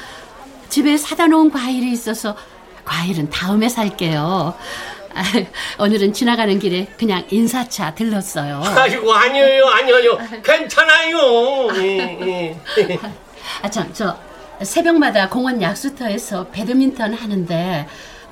집에 0.69 0.97
사다 0.97 1.27
놓은 1.27 1.51
과일이 1.51 1.91
있어서 1.91 2.35
과일은 2.83 3.29
다음에 3.29 3.69
살게요. 3.69 4.53
아, 5.13 5.23
오늘은 5.83 6.13
지나가는 6.13 6.59
길에 6.59 6.87
그냥 6.97 7.23
인사차 7.29 7.95
들렀어요. 7.95 8.61
아이고 8.63 9.11
아니에요 9.13 9.65
아니에요 9.65 10.17
괜찮아요. 10.43 11.75
예, 11.77 12.19
예. 12.77 12.99
아, 13.63 13.69
참, 13.69 13.89
저 13.93 14.17
새벽마다 14.61 15.29
공원 15.29 15.61
약수터에서 15.61 16.47
배드민턴 16.47 17.13
하는데 17.13 17.87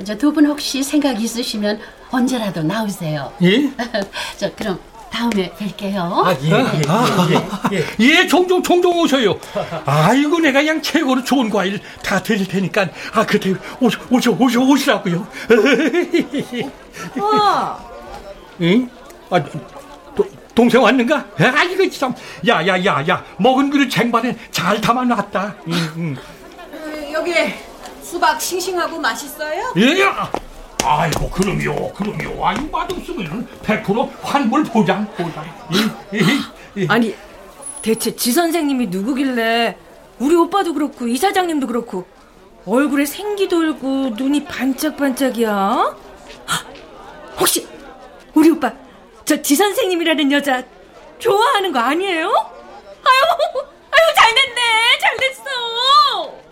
저 0.05 0.15
두 0.17 0.31
분 0.33 0.45
혹시 0.45 0.83
생각 0.83 1.21
있으시면 1.21 1.79
언제라도 2.11 2.61
나오세요. 2.63 3.31
예? 3.41 3.69
저 4.37 4.51
그럼 4.55 4.79
다음에 5.15 5.49
뵐게요. 5.57 5.97
아, 5.97 6.35
예, 7.71 7.77
예, 7.77 7.85
예, 7.99 8.27
종종, 8.27 8.61
종종 8.61 8.99
오셔요. 8.99 9.39
아이고, 9.85 10.39
내가 10.39 10.59
그냥 10.59 10.81
최고로 10.81 11.23
좋은 11.23 11.49
과일 11.49 11.79
다 12.03 12.21
드릴 12.21 12.45
테니까, 12.45 12.89
아, 13.13 13.25
그때 13.25 13.55
오셔, 13.79 13.97
오셔, 14.09 14.31
오셔, 14.31 14.59
오시라고요. 14.59 15.25
와, 17.21 17.79
응? 18.59 18.89
아, 19.29 19.41
도, 19.41 20.25
동생 20.53 20.83
왔는가? 20.83 21.25
아, 21.39 21.63
이거 21.63 21.89
참. 21.89 22.13
야, 22.49 22.67
야, 22.67 22.83
야, 22.83 23.05
야. 23.07 23.23
먹은 23.37 23.69
그릇 23.69 23.89
쟁반에 23.89 24.35
잘 24.51 24.81
담아놨다. 24.81 25.55
응, 25.69 25.73
응. 25.95 26.17
어, 26.73 27.11
여기 27.13 27.33
수박 28.03 28.41
싱싱하고 28.41 28.99
맛있어요? 28.99 29.73
예, 29.77 30.03
아이고, 30.87 31.29
그럼요, 31.31 31.93
그럼요. 31.93 32.45
아유, 32.47 32.57
맛없으면 32.71 33.47
100% 33.63 34.09
환불 34.21 34.63
보장, 34.65 35.07
보장. 35.15 35.43
아니, 36.87 37.15
대체 37.81 38.15
지 38.15 38.31
선생님이 38.31 38.87
누구길래 38.87 39.77
우리 40.19 40.35
오빠도 40.35 40.73
그렇고 40.73 41.07
이 41.07 41.17
사장님도 41.17 41.67
그렇고 41.67 42.05
얼굴에 42.67 43.05
생기 43.05 43.47
돌고 43.47 44.11
눈이 44.15 44.45
반짝반짝이야? 44.45 45.51
헉, 46.49 46.65
혹시 47.39 47.67
우리 48.33 48.49
오빠 48.51 48.71
저 49.25 49.41
지 49.41 49.55
선생님이라는 49.55 50.31
여자 50.31 50.63
좋아하는 51.19 51.71
거 51.71 51.79
아니에요? 51.79 52.27
아유, 52.27 53.61
아유 53.91 54.13
잘됐네, 54.15 54.61
잘됐어. 55.01 56.44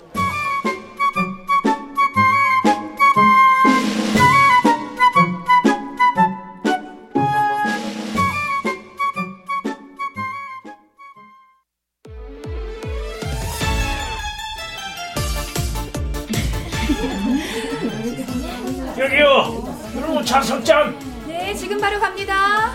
자석장. 20.25 20.97
네, 21.27 21.53
지금 21.53 21.79
바로 21.79 21.99
갑니다. 21.99 22.73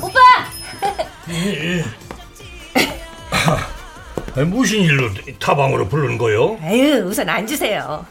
오빠! 0.00 0.18
예. 1.30 1.84
아, 4.34 4.40
무슨 4.44 4.80
일로 4.80 5.10
타방으로 5.38 5.88
부르는 5.88 6.18
거요? 6.18 6.58
아유, 6.62 7.04
우선 7.06 7.28
앉으세요. 7.28 8.04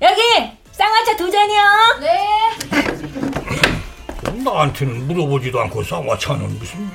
여기 0.00 0.20
쌍화차 0.72 1.16
두 1.16 1.30
잔이요. 1.30 1.62
네. 2.00 2.28
나한테는 4.42 5.06
물어보지도 5.06 5.60
않고 5.60 5.82
쌍화차는 5.82 6.58
무슨... 6.58 6.90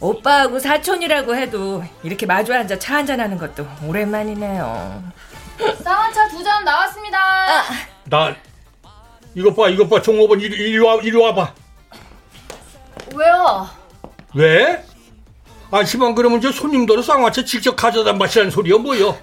오빠하고 0.00 0.58
사촌이라고 0.58 1.34
해도 1.36 1.82
이렇게 2.02 2.26
마주 2.26 2.52
앉아 2.52 2.78
차 2.78 2.96
한잔 2.96 3.20
하는 3.20 3.38
것도 3.38 3.66
오랜만이네요. 3.86 5.02
쌍화차 5.82 6.28
두 6.28 6.42
잔 6.42 6.64
나왔습니다. 6.64 7.18
나 8.04 8.34
이것 9.34 9.54
봐 9.56 9.68
이것 9.68 9.88
봐 9.88 10.00
종업원 10.02 10.40
이리, 10.40 10.54
이리 10.56 10.78
와 10.78 10.94
이리 10.96 11.16
와봐 11.16 11.54
왜요? 13.14 13.68
왜? 14.34 14.84
아시방 15.70 16.14
그러면 16.14 16.40
저 16.40 16.52
손님들은 16.52 17.02
쌍화차 17.02 17.44
직접 17.44 17.74
가져다 17.76 18.12
마시라는 18.12 18.50
소리야 18.50 18.76
뭐요? 18.78 19.16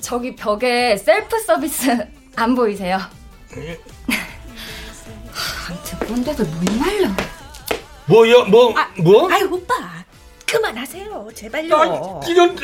저기 0.00 0.36
벽에 0.36 0.96
셀프 0.96 1.38
서비스 1.40 2.06
안 2.36 2.54
보이세요? 2.54 2.98
아무튼 5.68 5.98
그런데도 6.00 6.44
못 6.44 6.64
말려. 6.78 7.08
뭐요 8.10 8.44
뭐 8.46 8.74
뭐? 8.98 9.30
아유 9.30 9.48
오빠 9.50 9.74
그만하세요 10.44 11.28
제발요. 11.32 11.76
아니, 11.76 12.30
이런 12.32 12.56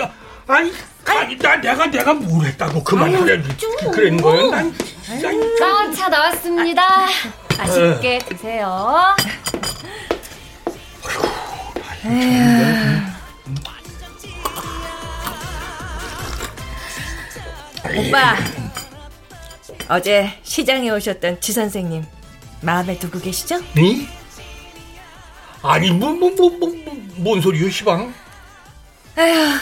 아니 0.49 0.73
아니 1.05 1.39
나 1.39 1.57
내가 1.57 1.87
내가 1.87 2.13
뭘 2.15 2.47
했다고 2.47 2.83
그만하래 2.83 3.41
그런 3.95 4.17
거야 4.17 4.51
난 4.51 4.75
쌍화차 5.59 6.09
나왔습니다. 6.09 7.07
맛있게 7.57 8.19
드세요. 8.19 9.15
오빠 17.97 18.37
어제 19.89 20.39
시장에 20.43 20.91
오셨던 20.91 21.41
지 21.41 21.53
선생님 21.53 22.05
마음에 22.63 22.99
두고 22.99 23.21
계시죠? 23.21 23.61
니? 23.77 24.09
아니 25.63 25.91
뭐뭐뭐뭐뭔 25.91 27.41
소리요 27.41 27.71
시방? 27.71 28.13
아휴 29.17 29.59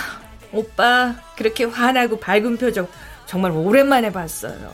오빠 0.53 1.15
그렇게 1.37 1.65
환하고 1.65 2.19
밝은 2.21 2.57
표정 2.59 2.87
정말 3.27 3.53
오랜만에 3.53 4.13
봤어요. 4.13 4.73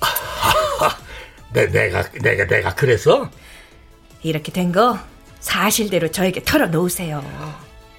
내, 1.52 1.66
내가, 1.68 2.08
내가, 2.12 2.46
내가 2.46 2.74
그래서? 2.74 3.28
이렇게 4.22 4.52
된 4.52 4.70
거 4.72 4.98
사실대로 5.40 6.10
저에게 6.10 6.42
털어놓으세요. 6.44 7.24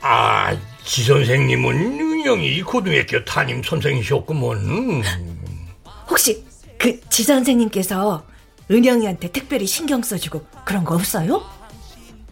아, 0.02 0.56
지 0.84 1.04
선생님은 1.04 1.76
은영이 2.00 2.62
고등학교 2.62 3.24
담임 3.26 3.62
선생이셨구먼. 3.64 5.04
혹시 6.10 6.46
그 6.78 7.00
지 7.10 7.24
선생님께서 7.24 8.24
은영이한테 8.70 9.32
특별히 9.32 9.66
신경 9.68 10.02
써주고 10.02 10.46
그런 10.66 10.84
거 10.86 10.96
없어요? 10.96 11.44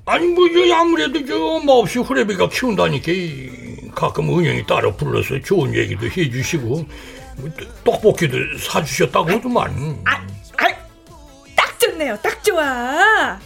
아니, 0.09 0.25
뭐, 0.25 0.47
저, 0.51 0.73
아무래도 0.73 1.23
저 1.23 1.37
엄마 1.37 1.73
없이 1.73 1.99
후레비가 1.99 2.49
키운다니까, 2.49 3.11
이, 3.11 3.91
가끔 3.93 4.29
은영이 4.29 4.65
따라 4.65 4.91
불러서 4.91 5.39
좋은 5.41 5.75
얘기도 5.75 6.07
해주시고, 6.07 6.67
뭐, 7.37 7.49
떡볶이도 7.83 8.35
사주셨다고 8.57 9.29
하더만. 9.29 10.01
아, 10.05 10.25
딱 11.55 11.79
좋네요. 11.79 12.17
딱 12.23 12.43
좋아. 12.43 13.39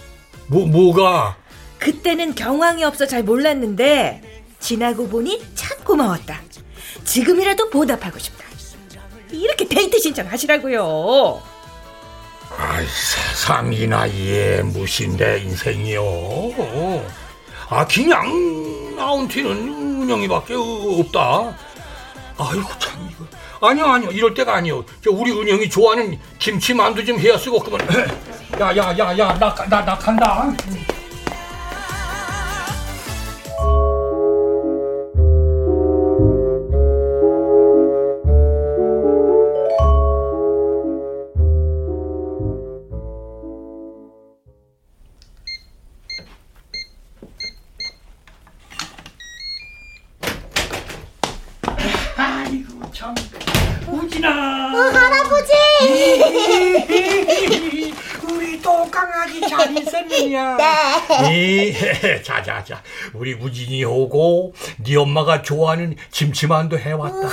뭐, 0.47 0.65
뭐가? 0.65 1.35
그때는 1.79 2.33
경황이 2.33 2.85
없어 2.85 3.05
잘 3.05 3.23
몰랐는데 3.23 4.21
지나고 4.61 5.09
보니 5.09 5.43
참 5.55 5.77
고마웠다. 5.83 6.39
지금이라도 7.03 7.69
보답하고 7.71 8.17
싶다. 8.19 8.45
이렇게 9.31 9.67
데이트 9.67 9.99
신청하시라고요. 9.99 11.41
아이, 12.57 12.85
세상 12.85 13.73
이 13.73 13.87
나이에 13.87 14.61
내 15.17 15.39
인생이요. 15.39 16.03
아, 17.69 17.85
그냥 17.87 18.95
나한테는 18.95 20.01
은영이밖에 20.03 20.53
없다. 20.55 21.55
아이고, 22.37 22.69
참, 22.79 23.09
이거. 23.11 23.25
아니요, 23.67 23.85
아니요, 23.85 24.11
이럴 24.11 24.33
때가 24.33 24.55
아니요. 24.55 24.83
저 25.03 25.11
우리 25.11 25.31
은영이 25.31 25.69
좋아하는 25.69 26.19
김치 26.37 26.73
만두 26.73 27.03
좀 27.03 27.17
해야 27.19 27.37
쓰겠구만. 27.37 27.81
야, 28.59 28.75
야, 28.75 28.97
야, 28.97 29.17
야, 29.17 29.33
나, 29.39 29.53
나, 29.55 29.83
나 29.83 29.97
간다. 29.97 30.53
강아지 59.03 59.41
잘 59.49 59.77
있었느냐 59.77 60.55
네. 60.57 61.75
예, 62.03 62.21
자자자 62.21 62.81
우리 63.13 63.33
우진이 63.33 63.83
오고 63.83 64.53
네 64.77 64.95
엄마가 64.95 65.41
좋아하는 65.41 65.95
김치만두 66.11 66.77
해왔다 66.77 67.27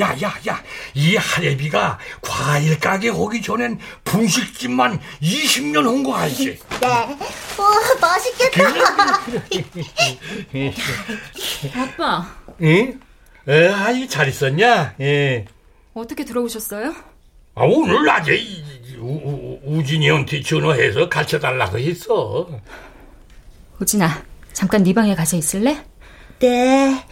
야야야 0.00 0.62
이 0.94 1.16
할애비가 1.16 1.98
과일 2.22 2.78
가게 2.80 3.10
오기 3.10 3.42
전엔 3.42 3.78
분식집만 4.04 4.98
20년 5.22 5.84
한거 5.84 6.14
알지? 6.16 6.58
네. 6.80 6.86
와, 6.86 7.08
맛있겠다. 8.00 8.62
아빠, 11.74 12.26
응? 12.62 13.00
에, 13.48 13.68
아이 13.68 14.08
잘 14.08 14.28
있었냐? 14.28 14.94
예. 15.00 15.44
어떻게 15.94 16.24
들어오셨어요? 16.24 16.94
아, 17.54 17.62
오늘 17.64 18.04
낮에 18.04 18.34
이- 18.36 18.64
우, 19.06 19.20
우, 19.22 19.60
우 19.78 19.84
진이한테 19.84 20.42
전화해서 20.42 21.08
가르쳐달라고 21.08 21.78
했어. 21.78 22.48
우진아, 23.80 24.24
잠깐 24.52 24.82
네 24.82 24.92
방에 24.92 25.14
가서 25.14 25.36
있을래? 25.36 25.84
네. 26.40 27.06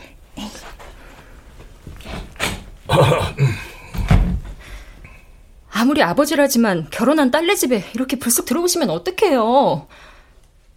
아무리 5.70 6.02
아버지라지만 6.02 6.88
결혼한 6.90 7.30
딸네 7.30 7.54
집에 7.54 7.84
이렇게 7.94 8.18
불쑥 8.18 8.46
들어오시면 8.46 8.90
어떡해요? 8.90 9.86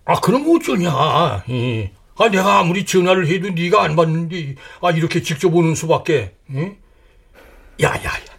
아, 0.06 0.20
그럼 0.20 0.46
어쩌냐? 0.56 1.44
예. 1.50 1.92
아, 2.18 2.30
내가 2.30 2.60
아무리 2.60 2.86
전화를 2.86 3.28
해도 3.28 3.50
네가 3.50 3.84
안 3.84 3.96
받는데, 3.96 4.56
아, 4.82 4.92
이렇게 4.92 5.22
직접 5.22 5.54
오는 5.54 5.76
수밖에. 5.76 6.34
예? 6.54 6.78
야, 7.84 7.90
야, 7.90 8.06
야. 8.06 8.37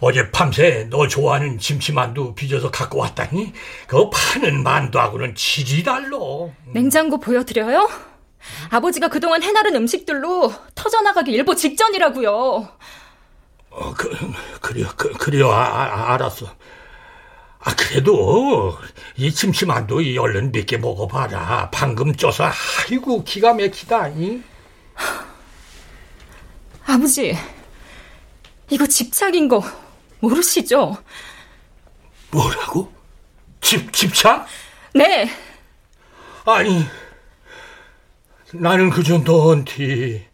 어제 0.00 0.30
밤새 0.30 0.86
너 0.90 1.08
좋아하는 1.08 1.56
김치만두 1.58 2.34
빚어서 2.34 2.70
갖고 2.70 2.98
왔다니? 2.98 3.52
그거 3.86 4.10
파는 4.10 4.62
만두하고는 4.62 5.34
질이 5.34 5.82
달러. 5.82 6.50
냉장고 6.72 7.18
보여드려요? 7.18 7.88
아버지가 8.70 9.08
그동안 9.08 9.42
해나른 9.42 9.74
음식들로 9.74 10.52
터져나가기 10.74 11.32
일보 11.32 11.54
직전이라고요. 11.56 12.32
어, 13.70 13.94
그, 13.94 14.10
그래요, 14.60 14.86
그, 14.96 15.12
그래요, 15.14 15.50
아, 15.50 15.64
아, 15.64 16.14
알았어. 16.14 16.46
아, 17.58 17.74
그래도, 17.74 18.74
이 19.16 19.30
김치만두 19.30 20.00
이 20.00 20.16
얼른 20.16 20.52
몇 20.52 20.64
개 20.66 20.76
먹어봐라. 20.78 21.70
방금 21.72 22.14
쪄서, 22.14 22.44
아이고, 22.88 23.24
기가 23.24 23.52
막히다, 23.52 24.08
이. 24.08 24.40
아버지, 26.86 27.36
이거 28.70 28.86
집착인 28.86 29.48
거 29.48 29.62
모르시죠? 30.20 30.96
뭐라고? 32.30 32.92
집, 33.60 33.92
집착? 33.92 34.46
네, 34.94 35.28
아니, 36.44 36.84
나는 38.52 38.90
그저 38.90 39.18
너한테 39.18 40.30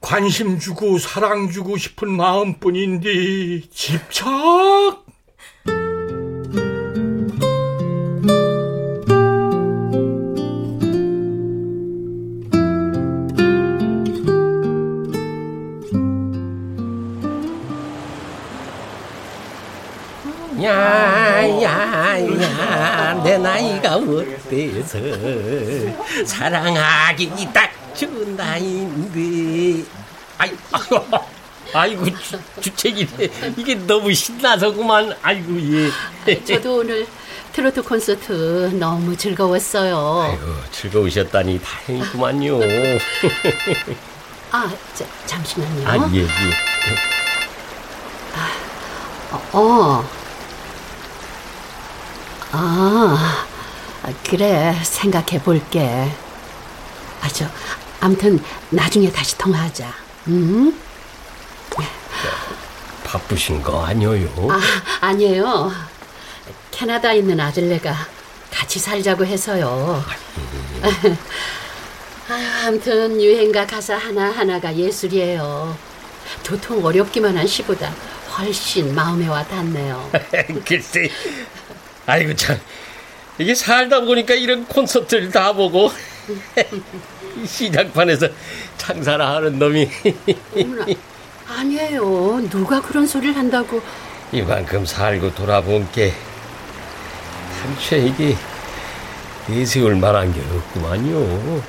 관심 0.00 0.58
주고 0.58 0.98
사랑 0.98 1.50
주고 1.50 1.76
싶은 1.76 2.10
마음뿐인데, 2.10 3.68
집착? 3.70 5.07
내 23.22 23.38
나이가 23.38 23.96
어때서 23.96 24.98
사랑하기 26.24 27.48
딱 27.52 27.70
좋은 27.94 28.36
나이인데 28.36 29.84
아이 30.38 30.50
아이고, 30.72 31.06
아이고 31.74 32.04
주, 32.20 32.38
주책이네 32.60 33.54
이게 33.56 33.74
너무 33.74 34.12
신나서구만 34.14 35.14
아이고 35.22 35.60
예 36.28 36.44
저도 36.44 36.78
오늘 36.78 37.06
트로트 37.52 37.82
콘서트 37.82 38.70
너무 38.78 39.16
즐거웠어요. 39.16 40.28
아이고 40.30 40.44
즐거우셨다니 40.70 41.60
다행이구만요 41.60 42.58
아, 44.50 44.70
자, 44.94 45.04
잠시만요. 45.26 45.88
아예 45.88 46.20
예. 46.20 46.26
어, 49.30 49.42
어. 49.52 50.17
아, 52.52 53.34
그래, 54.28 54.74
생각해 54.82 55.42
볼게. 55.42 56.10
아, 57.20 57.28
저, 57.28 57.46
아무튼, 58.00 58.42
나중에 58.70 59.10
다시 59.10 59.36
통화하자. 59.36 59.92
음? 60.28 60.78
바쁘신 63.04 63.62
거 63.62 63.82
아니에요? 63.84 64.28
아, 64.50 64.60
아니에요. 65.00 65.72
캐나다에 66.70 67.18
있는 67.18 67.40
아들네가 67.40 67.94
같이 68.52 68.78
살자고 68.78 69.24
해서요. 69.24 70.04
아, 72.28 72.66
아무튼 72.66 73.18
유행가 73.20 73.66
가사 73.66 73.96
하나하나가 73.96 74.76
예술이에요. 74.76 75.74
도통 76.44 76.84
어렵기만 76.84 77.34
한 77.36 77.46
시보다 77.46 77.90
훨씬 78.36 78.94
마음에 78.94 79.26
와 79.26 79.42
닿네요. 79.42 80.10
글쎄 80.66 81.10
아이고 82.08 82.34
참 82.34 82.58
이게 83.36 83.54
살다 83.54 84.00
보니까 84.00 84.32
이런 84.32 84.64
콘서트를 84.64 85.30
다 85.30 85.52
보고 85.52 85.90
이 87.36 87.46
시장판에서 87.46 88.28
장사를 88.78 89.24
하는 89.24 89.58
놈이 89.58 89.88
어머나, 90.56 90.86
아니에요. 91.46 92.48
누가 92.50 92.80
그런 92.80 93.06
소리를 93.06 93.36
한다고. 93.36 93.82
이만큼 94.32 94.86
살고 94.86 95.34
돌아본 95.34 95.88
게 95.92 96.14
한채 97.60 97.98
이게 97.98 98.36
내세울 99.46 99.94
만한 99.96 100.32
게 100.32 100.40
없구만요. 100.40 101.62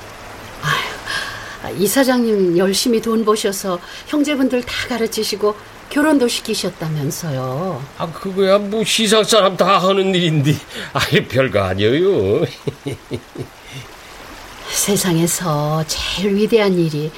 아, 1.62 1.68
이사장님 1.68 2.56
열심히 2.56 3.02
돈 3.02 3.26
버셔서 3.26 3.78
형제분들 4.06 4.62
다 4.62 4.88
가르치시고 4.88 5.54
결혼도 5.90 6.28
시키셨다면서요. 6.28 7.82
아, 7.98 8.06
그거야 8.12 8.58
뭐 8.58 8.84
시상 8.84 9.24
사람 9.24 9.56
다 9.56 9.78
하는 9.78 10.14
일인데. 10.14 10.54
아이, 10.92 11.26
별거 11.26 11.60
아니에요. 11.62 12.44
세상에서 14.70 15.84
제일 15.86 16.36
위대한 16.36 16.74
일이 16.78 17.10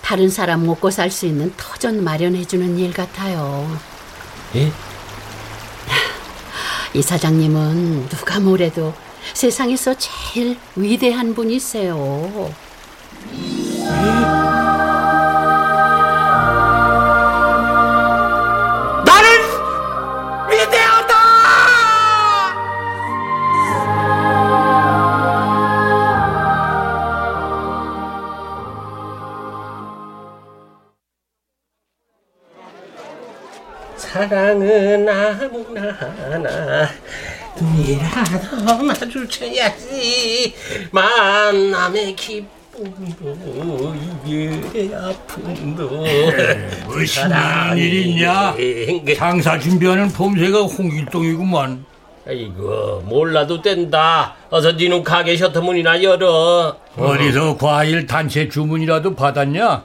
다른 0.00 0.30
사람 0.30 0.64
먹고 0.64 0.90
살 0.90 1.10
수 1.10 1.26
있는 1.26 1.52
터전 1.56 2.04
마련해주는 2.04 2.78
일 2.78 2.92
같아요. 2.92 3.78
예? 4.54 4.70
이 6.94 7.02
사장님은 7.02 8.08
누가 8.08 8.38
뭐래도 8.38 8.94
세상에서 9.32 9.94
제일 9.98 10.56
위대한 10.76 11.34
분이세요. 11.34 12.52
나 13.84 14.63
사랑은 34.28 35.06
아무나 35.06 35.92
하나 35.92 36.88
눈이라도 37.60 38.82
마주쳐야지 38.82 40.54
만남의 40.90 42.16
기쁨도 42.16 43.94
이게 44.24 44.90
아픔도 44.94 46.06
무슨 46.86 47.30
일 47.76 48.06
있냐? 48.06 48.54
장사 49.16 49.58
준비하는 49.58 50.08
봄새가 50.08 50.62
홍길동이구만. 50.62 51.84
아이고 52.26 53.02
몰라도 53.04 53.60
된다 53.60 54.34
어서 54.48 54.72
니는 54.72 55.04
가게 55.04 55.36
셔터문이나 55.36 56.02
열어 56.02 56.74
어디서 56.96 57.58
과일 57.58 58.06
단체 58.06 58.48
주문이라도 58.48 59.14
받았냐? 59.14 59.82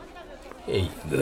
이거 0.72 1.16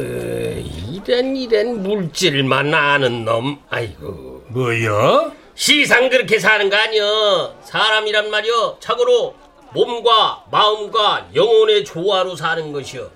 이런 1.08 1.36
이런 1.38 1.84
물질만 1.84 2.74
아는 2.74 3.26
놈. 3.26 3.60
아이고. 3.70 4.44
뭐야? 4.50 5.32
시상 5.56 6.10
그렇게 6.10 6.38
사는 6.38 6.70
거 6.70 6.76
아니여. 6.76 7.56
사람이란 7.64 8.30
말이여. 8.30 8.78
참고로 8.80 9.36
몸과 9.74 10.44
마음과 10.52 11.30
영혼의 11.34 11.86
조화로 11.86 12.36
사는 12.36 12.72
것이여. 12.72 13.10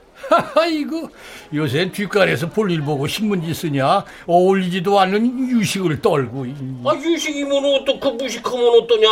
아이고 0.56 1.10
요새 1.54 1.91
뒷간에서 1.91 2.50
볼일 2.50 2.82
보고 2.82 3.08
신문지 3.08 3.54
쓰냐? 3.54 4.06
어울리지도 4.28 5.00
않는 5.00 5.50
유식을 5.50 6.02
떨고. 6.02 6.46
아 6.86 6.96
유식이면 6.96 7.82
어떻고 7.82 8.12
무식하면 8.12 8.82
어떠냐? 8.82 9.10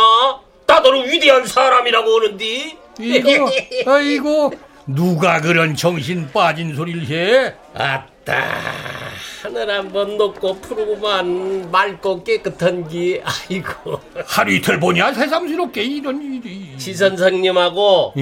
나더러 0.66 1.00
위대한 1.00 1.44
사람이라고 1.44 2.10
하는디? 2.20 2.76
이거 3.00 3.50
아이고 3.86 4.52
누가 4.94 5.40
그런 5.40 5.76
정신 5.76 6.28
빠진 6.32 6.74
소리를 6.74 7.08
해? 7.08 7.54
아따 7.74 8.34
하늘 9.42 9.70
한번 9.70 10.16
놓고 10.16 10.60
푸르고만 10.60 11.70
맑고 11.70 12.24
깨끗한 12.24 12.88
게 12.88 13.22
아이고. 13.24 14.00
하루 14.26 14.52
이틀 14.52 14.80
보냐 14.80 15.12
새삼스럽게 15.12 15.82
이런 15.82 16.20
일이. 16.20 16.76
지 16.76 16.94
선생님하고 16.94 18.14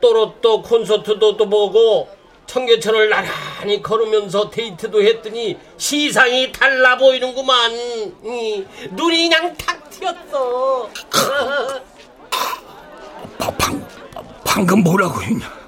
또로또 0.00 0.62
콘서트도 0.62 1.36
또 1.36 1.48
보고 1.48 2.08
청계천을 2.46 3.08
나란히 3.08 3.82
걸으면서 3.82 4.48
데이트도 4.50 5.02
했더니 5.02 5.56
시상이 5.76 6.52
달라 6.52 6.96
보이는구만. 6.96 7.72
이, 8.24 8.64
눈이 8.90 9.28
그냥 9.28 9.54
탁 9.56 9.90
튀었어. 9.90 10.88
방금 14.44 14.82
뭐라고 14.82 15.22
했냐? 15.22 15.58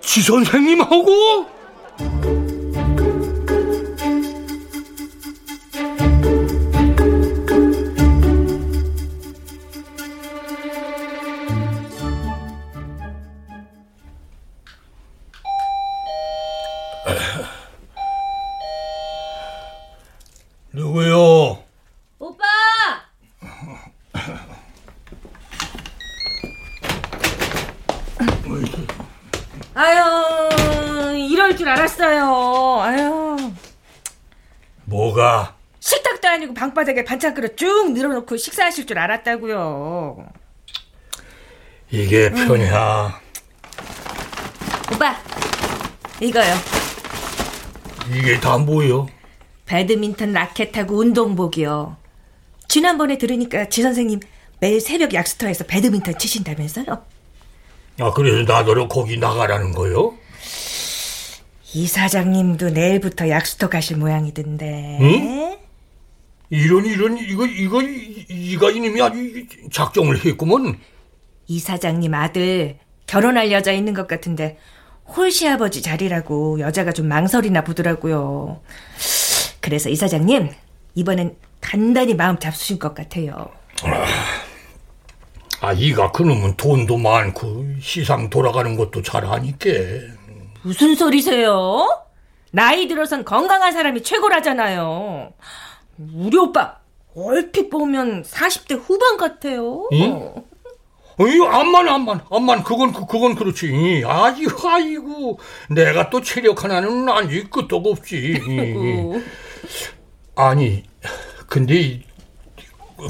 지 0.00 0.22
선생님하고? 0.22 1.46
방바닥에 36.80 37.04
반찬 37.04 37.34
그릇 37.34 37.56
쭉 37.56 37.92
늘어놓고 37.92 38.36
식사하실 38.36 38.86
줄 38.86 38.98
알았다고요. 38.98 40.26
이게 41.90 42.30
편이야. 42.30 43.20
오빠, 44.92 45.16
이거요. 46.20 46.54
이게 48.14 48.40
다 48.40 48.58
뭐요? 48.58 49.08
배드민턴 49.66 50.32
라켓하고 50.32 50.96
운동복이요. 50.98 51.96
지난번에 52.68 53.18
들으니까 53.18 53.68
지 53.68 53.82
선생님 53.82 54.20
매일 54.60 54.80
새벽 54.80 55.12
약수터에서 55.14 55.64
배드민턴 55.64 56.16
치신다면서요? 56.18 57.04
아 58.00 58.12
그래서 58.12 58.50
나더러 58.50 58.88
거기 58.88 59.18
나가라는 59.18 59.72
거요? 59.72 60.14
이 61.74 61.86
사장님도 61.86 62.70
내일부터 62.70 63.28
약수터 63.28 63.68
가실 63.68 63.96
모양이던데. 63.98 64.98
응? 65.00 65.60
이런 66.50 66.84
이런 66.84 67.16
이거 67.18 67.46
이거 67.46 67.80
이- 67.82 68.26
이가 68.28 68.70
이님이 68.70 69.00
아주 69.02 69.46
작정을 69.70 70.24
했구먼. 70.24 70.78
이 71.46 71.58
사장님 71.58 72.12
아들 72.14 72.78
결혼할 73.06 73.50
여자 73.52 73.72
있는 73.72 73.94
것 73.94 74.06
같은데 74.08 74.58
홀 75.16 75.30
시 75.30 75.48
아버지 75.48 75.82
자리라고 75.82 76.60
여자가 76.60 76.92
좀 76.92 77.06
망설이나 77.08 77.62
보더라고요. 77.64 78.60
그래서 79.60 79.88
이 79.88 79.96
사장님 79.96 80.50
이번엔 80.94 81.36
단단히 81.60 82.14
마음 82.14 82.38
잡수신 82.38 82.78
것 82.78 82.94
같아요. 82.94 83.50
아 85.60 85.72
이가 85.72 86.10
그놈은 86.12 86.56
돈도 86.56 86.96
많고 86.96 87.66
시상 87.80 88.30
돌아가는 88.30 88.76
것도 88.76 89.02
잘하니까. 89.02 89.68
무슨 90.62 90.94
소리세요? 90.94 91.86
나이 92.52 92.88
들어선 92.88 93.24
건강한 93.24 93.72
사람이 93.72 94.02
최고라잖아요. 94.02 95.32
우리 96.14 96.36
오빠 96.38 96.78
얼핏 97.14 97.68
보면 97.70 98.22
40대 98.22 98.80
후반 98.82 99.16
같아요. 99.16 99.88
응? 99.92 100.32
어이 101.18 101.38
암만 101.46 101.86
암만 101.88 102.20
암만 102.30 102.62
그건 102.62 102.92
그- 102.92 103.04
그건 103.06 103.34
그렇지. 103.34 104.02
아이고 104.06 104.68
아이고 104.68 105.38
내가 105.68 106.08
또 106.08 106.22
체력 106.22 106.64
하나는 106.64 107.08
아니 107.10 107.48
끄떡 107.50 107.86
없지. 107.86 108.40
아니 110.36 110.82
근데 111.48 111.74
이 111.74 112.02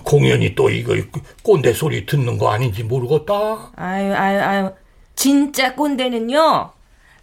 공연이 0.05 0.55
또 0.55 0.71
이거 0.71 0.95
꼰대 1.43 1.73
소리 1.75 2.07
듣는 2.07 2.39
거 2.39 2.51
아닌지 2.51 2.83
모르겠다. 2.85 3.73
아유, 3.77 4.13
아유, 4.15 4.41
아유. 4.41 4.71
진짜 5.15 5.75
꼰대는요, 5.75 6.71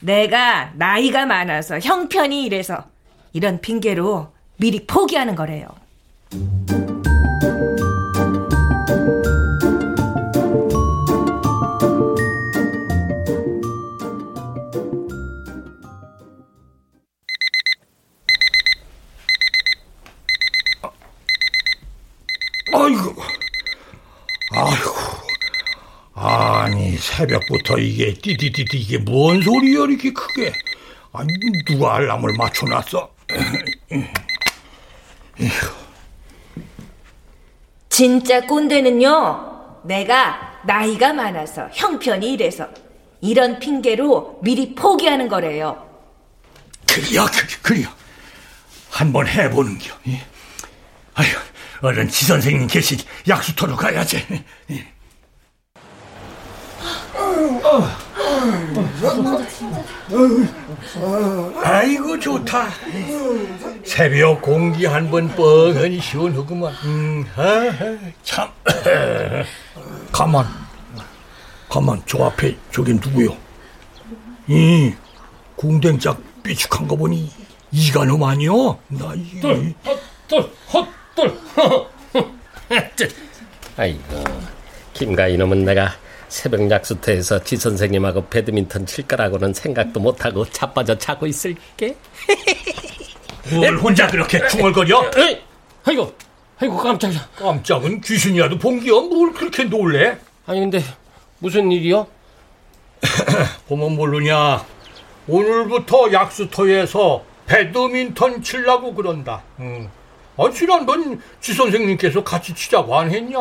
내가 0.01 0.71
나이가 0.75 1.25
많아서 1.25 1.79
형편이 1.79 2.43
이래서 2.43 2.85
이런 3.33 3.59
핑계로 3.61 4.27
미리 4.57 4.85
포기하는 4.85 5.35
거래요. 5.35 5.67
아이고, 22.73 23.15
아이고, 24.51 24.91
아니 26.13 26.97
새벽부터 26.97 27.77
이게 27.77 28.13
띠디디디 28.13 28.77
이게 28.77 28.97
뭔 28.97 29.41
소리야 29.41 29.85
이렇게 29.85 30.11
크게? 30.11 30.53
아니 31.13 31.33
누가 31.65 31.95
알람을 31.95 32.33
맞춰놨어? 32.37 33.09
진짜 37.97 38.41
꼰대는요, 38.41 39.81
내가 39.85 40.61
나이가 40.67 41.13
많아서 41.13 41.67
형편이 41.73 42.31
이래서 42.31 42.67
이런 43.21 43.57
핑계로 43.57 44.41
미리 44.43 44.75
포기하는 44.75 45.27
거래요. 45.27 45.83
그래요, 46.87 47.25
그, 47.25 47.61
그래요. 47.63 47.89
한번 48.91 49.27
해보는겨. 49.27 49.95
예. 50.09 50.21
아휴, 51.15 51.27
얼른 51.81 52.07
지 52.09 52.25
선생님 52.27 52.67
계신 52.67 52.99
약수터로 53.27 53.75
가야지. 53.75 54.23
예. 54.69 54.93
아이고 61.63 62.19
좋다. 62.19 62.67
새벽 63.83 64.41
공기 64.41 64.85
한 64.85 65.09
번 65.09 65.27
뻥하니 65.35 65.99
시원하구만. 66.01 66.73
음, 66.83 67.25
아하, 67.35 67.97
참. 68.23 68.49
가만, 70.11 70.45
가만. 71.69 72.01
저 72.05 72.25
앞에 72.25 72.55
저긴 72.71 72.97
누구요? 72.97 73.35
이 74.47 74.93
궁뎅짝 75.55 76.19
삐죽한 76.43 76.87
거 76.87 76.95
보니 76.95 77.31
이간음 77.71 78.21
아니여? 78.23 78.79
나 78.89 79.13
이. 79.15 79.39
둘, 79.41 79.73
헛둘, 80.73 81.37
헛둘. 81.57 83.09
아이고, 83.77 84.23
김가 84.93 85.27
이놈은 85.27 85.63
내가 85.65 85.93
새벽 86.29 86.69
약수터에서 86.69 87.43
지 87.43 87.55
선생님하고 87.57 88.25
배드민턴 88.27 88.85
칠 88.85 89.07
거라고는 89.07 89.53
생각도 89.53 89.99
못하고 89.99 90.45
자빠져 90.45 90.97
자고 90.97 91.25
있을게. 91.25 91.95
뭘 93.53 93.77
혼자 93.77 94.07
그렇게 94.07 94.45
중얼거려? 94.47 95.11
에이, 95.17 95.41
아이고, 95.85 96.13
아이고 96.59 96.77
깜짝이야. 96.77 97.29
깜짝은 97.37 98.01
귀신이라도 98.01 98.57
본기여 98.59 99.01
뭘 99.01 99.31
그렇게 99.31 99.63
놀래? 99.63 100.17
아니 100.45 100.59
근데 100.59 100.81
무슨 101.39 101.71
일이요? 101.71 102.07
보면 103.69 103.95
모르냐. 103.95 104.65
오늘부터 105.27 106.11
약수터에서 106.11 107.23
배드민턴 107.45 108.41
치려고 108.41 108.93
그런다. 108.93 109.43
응. 109.59 109.89
아, 110.37 110.49
지난번 110.51 111.21
지 111.39 111.53
선생님께서 111.53 112.23
같이 112.23 112.53
치자고 112.53 112.97
안 112.97 113.09
했냐? 113.09 113.39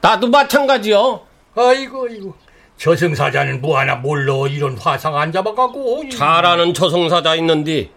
나도 0.00 0.28
마찬가지요. 0.28 1.20
아이고, 1.54 2.06
아이고. 2.08 2.34
저승사자는 2.78 3.60
뭐 3.60 3.78
하나 3.78 3.94
몰라 3.94 4.48
이런 4.48 4.76
화상 4.76 5.16
안 5.16 5.30
잡아가고. 5.30 6.08
잘하는 6.08 6.74
저승사자 6.74 7.34
있는데 7.36 7.90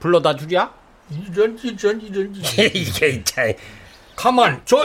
불러다 0.00 0.36
주랴? 0.36 0.72
이런, 1.10 1.58
이런, 1.62 2.00
이런. 2.00 2.34
이게 2.74 3.22
참. 3.24 3.52
가만, 4.16 4.60
저, 4.64 4.78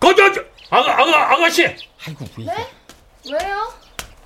거저, 0.00 0.32
저, 0.32 0.42
아가, 0.70 1.00
아가, 1.00 1.32
아가씨. 1.32 1.64
아이고, 1.64 2.24
왜. 2.38 2.44
네? 2.44 2.52
왜요? 3.30 3.72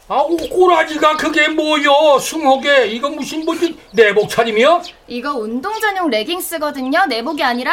아우, 0.09 0.37
꼬라지가 0.37 1.17
그게 1.17 1.49
뭐여, 1.49 2.19
숭하게. 2.19 2.87
이거 2.89 3.09
무슨, 3.11 3.45
뭐, 3.45 3.55
내복 3.93 4.29
차림이야? 4.29 4.83
이거 5.09 5.35
운동 5.35 5.79
전용 5.81 6.09
레깅스거든요. 6.09 7.07
내복이 7.07 7.43
아니라. 7.43 7.73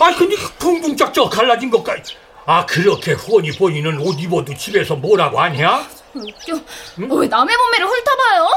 아, 0.00 0.14
근데 0.16 0.36
붕붕 0.58 0.96
짝짝 0.96 1.30
갈라진 1.30 1.70
것까지. 1.70 2.16
아, 2.44 2.66
그렇게 2.66 3.12
훤히 3.12 3.52
보이는 3.52 3.98
옷 4.00 4.18
입어도 4.20 4.54
집에서 4.54 4.96
뭐라고 4.96 5.40
하냐? 5.40 5.86
웃겨. 6.14 6.56
어, 6.56 7.14
왜 7.14 7.28
남의 7.28 7.56
몸매를 7.56 7.86
훑어봐요? 7.86 8.48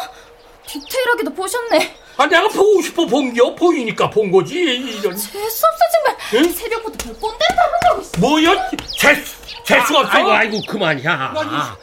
디테일하게도 0.67 1.33
보셨네. 1.33 1.95
아, 2.17 2.25
내가 2.25 2.47
보고 2.47 2.81
싶어 2.81 3.05
본겨? 3.05 3.53
보이니까 3.55 4.09
본 4.09 4.31
거지. 4.31 4.55
이런. 4.55 5.15
재수 5.15 5.37
없어 5.37 5.63
정말. 5.93 6.17
응? 6.35 6.51
새벽부터 6.51 7.05
별 7.05 7.13
꼰대를 7.19 7.55
잡은다고. 7.55 8.19
뭐야? 8.19 8.69
재수, 8.97 9.35
재수 9.63 9.97
없어? 9.97 10.09
아이고, 10.11 10.31
아이고, 10.31 10.61
그만이야. 10.67 11.75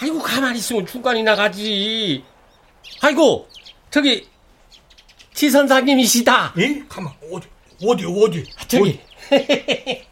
아이고, 0.00 0.18
가만히 0.20 0.58
있으면 0.58 0.86
중간이 0.86 1.22
나가지. 1.22 2.22
아이고, 3.00 3.48
저기, 3.90 4.28
지 5.32 5.50
선사님이시다. 5.50 6.54
예? 6.58 6.82
가만, 6.88 7.12
어디, 7.32 7.46
어디, 7.86 8.04
어디? 8.04 8.44
저기. 8.66 9.00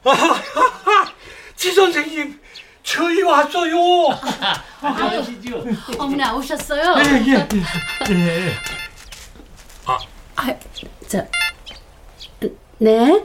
아하하하, 0.05 1.12
지 1.57 1.73
선생님, 1.73 2.38
저희 2.83 3.23
왔어요. 3.23 3.77
안녕하시죠. 4.83 5.64
어머나 5.99 6.35
오셨어요? 6.35 6.95
예, 6.99 7.33
예, 7.33 7.49
예. 8.11 8.53
아, 10.37 10.55
저, 11.09 11.27
네? 12.79 13.25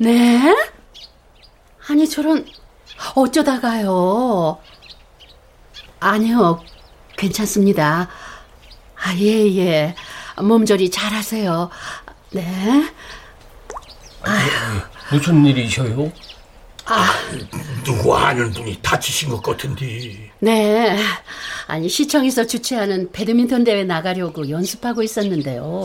네? 0.00 0.54
아니, 1.88 2.08
저런, 2.08 2.44
어쩌다가요? 3.14 4.58
아니요, 6.00 6.62
괜찮습니다. 7.16 8.08
아, 8.96 9.14
예, 9.18 9.56
예. 9.56 9.94
몸조리 10.42 10.90
잘 10.90 11.12
하세요. 11.12 11.70
네? 12.32 12.92
무슨 15.10 15.44
일이셔요? 15.44 16.10
아, 16.86 17.06
누구 17.82 18.14
아는 18.14 18.50
분이 18.52 18.78
다치신 18.82 19.30
것 19.30 19.42
같은데. 19.42 20.30
네. 20.40 20.98
아니, 21.66 21.88
시청에서 21.88 22.46
주최하는 22.46 23.10
배드민턴 23.10 23.64
대회 23.64 23.84
나가려고 23.84 24.48
연습하고 24.50 25.02
있었는데요. 25.02 25.84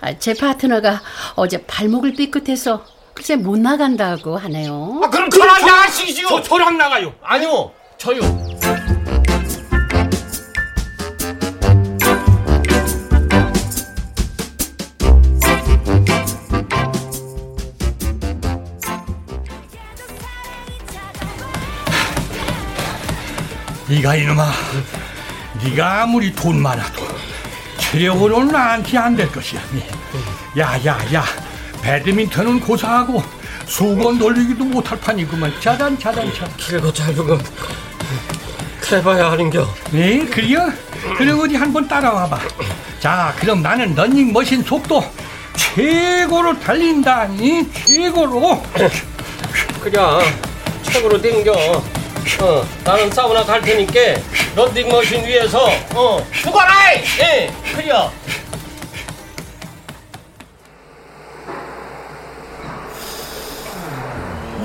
아, 0.00 0.18
제 0.18 0.34
파트너가 0.34 1.00
어제 1.36 1.64
발목을 1.64 2.12
삐끗해서 2.14 2.84
글쎄 3.14 3.36
못 3.36 3.58
나간다고 3.58 4.36
하네요. 4.36 5.00
아, 5.02 5.08
그럼 5.08 5.30
저랑 5.30 5.64
나가시죠. 5.64 6.28
저, 6.28 6.42
저랑 6.42 6.76
나가요. 6.76 7.14
아니요, 7.22 7.72
저요. 7.96 8.20
네가 23.94 24.16
이놈아, 24.16 24.50
네가 25.62 26.02
아무리 26.02 26.32
돈 26.32 26.60
많아도 26.60 27.06
체력으로는 27.78 28.48
나한테 28.48 28.98
안 28.98 29.14
될 29.14 29.30
것이야. 29.30 29.60
야야야, 30.58 31.24
배드민턴은 31.80 32.58
고사하고 32.58 33.22
수건 33.66 34.18
돌리기도 34.18 34.64
못할 34.64 34.98
판이구만. 34.98 35.54
자단 35.60 35.96
자단 35.96 36.32
자. 36.34 36.44
길고 36.56 36.92
짧은 36.92 37.16
건 37.24 37.40
해봐야 38.90 39.30
하는겨. 39.30 39.64
네, 39.92 40.26
그래요? 40.26 40.72
그럼 41.16 41.38
어디 41.40 41.54
한번 41.54 41.86
따라와봐. 41.86 42.40
자, 42.98 43.32
그럼 43.38 43.62
나는 43.62 43.94
런닝 43.94 44.32
머신 44.32 44.64
속도 44.64 45.04
최고로 45.56 46.58
달린다. 46.58 47.26
이 47.38 47.64
최고로. 47.72 48.60
그래, 49.80 50.00
최고로 50.82 51.20
댕겨. 51.22 51.80
어, 52.40 52.66
나는 52.84 53.10
사우나 53.10 53.44
갈 53.44 53.60
테니까 53.60 54.00
런닝 54.56 54.88
머신 54.88 55.24
위에서 55.24 55.66
어, 55.94 56.18
죽어라! 56.32 56.72
예, 57.20 57.50
그래. 57.74 57.92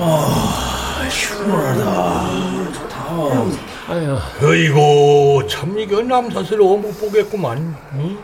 아, 0.02 1.08
시원하다. 1.10 2.40
아유, 3.88 4.16
어이고, 4.42 5.46
참 5.48 5.78
이거 5.78 6.00
남사스러워 6.00 6.78
못 6.78 7.00
보겠구만. 7.00 7.76
이? 7.98 8.16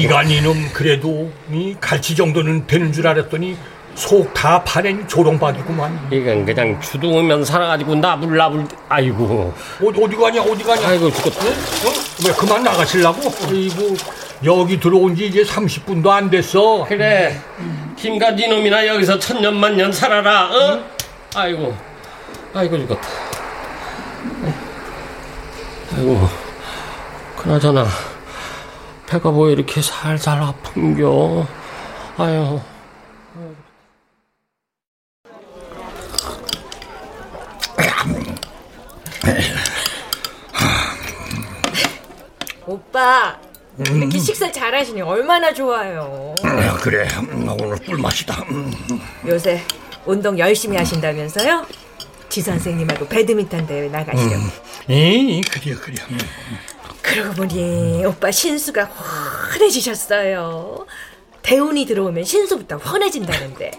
이간 0.00 0.28
이놈 0.28 0.68
그래도 0.72 1.30
이 1.50 1.76
갈치 1.80 2.16
정도는 2.16 2.66
되는 2.66 2.92
줄 2.92 3.06
알았더니 3.06 3.56
속 3.98 4.32
다 4.32 4.62
파낸 4.62 5.06
조롱박이구만. 5.08 6.08
이건 6.12 6.44
그냥 6.46 6.80
주둥으면 6.80 7.44
살아가지고 7.44 7.96
나불나불. 7.96 8.64
아이고. 8.88 9.52
어디 9.84 10.02
어디 10.04 10.16
가냐 10.16 10.40
어디 10.42 10.62
가냐. 10.62 10.88
아이고 10.88 11.10
죽었다. 11.10 11.44
어? 11.44 11.92
왜 12.24 12.32
그만 12.32 12.62
나가실라고? 12.62 13.20
아이고 13.48 13.96
여기 14.44 14.78
들어온 14.78 15.16
지 15.16 15.26
이제 15.26 15.42
30분도 15.42 16.08
안 16.10 16.30
됐어. 16.30 16.84
그래. 16.88 17.36
김가지 17.96 18.46
놈이나 18.46 18.86
여기서 18.86 19.18
천년만년 19.18 19.90
살아라. 19.90 20.46
어? 20.46 20.80
아이고. 21.34 21.74
아이고 22.54 22.78
죽었다. 22.78 23.08
아이고. 25.96 26.28
그나저나 27.36 27.84
배가 29.08 29.30
뭐 29.32 29.50
이렇게 29.50 29.82
살살 29.82 30.40
아픈겨. 30.40 31.46
아유. 32.16 32.60
오빠 42.66 43.38
이렇게 43.78 44.18
식사 44.18 44.50
잘하시니 44.50 45.00
얼마나 45.02 45.52
좋아요. 45.52 46.34
그래 46.82 47.08
오늘 47.60 47.78
꿀맛이다. 47.78 48.44
요새 49.26 49.62
운동 50.04 50.38
열심히 50.38 50.76
하신다면서요? 50.76 51.66
지지 52.28 52.50
선생님하고 52.50 53.08
배드민턴 53.08 53.66
대회 53.66 53.88
나가시려고. 53.88 54.34
음. 54.36 54.50
이 54.92 55.40
그래 55.42 55.74
그래. 55.74 55.96
음. 56.10 56.18
그러고 57.00 57.32
보니 57.34 58.04
오빠 58.04 58.30
신수가 58.30 58.84
환해지셨어요. 58.84 60.86
대운이 61.42 61.86
들어오면 61.86 62.24
신수부터 62.24 62.76
환해진다는데. 62.76 63.70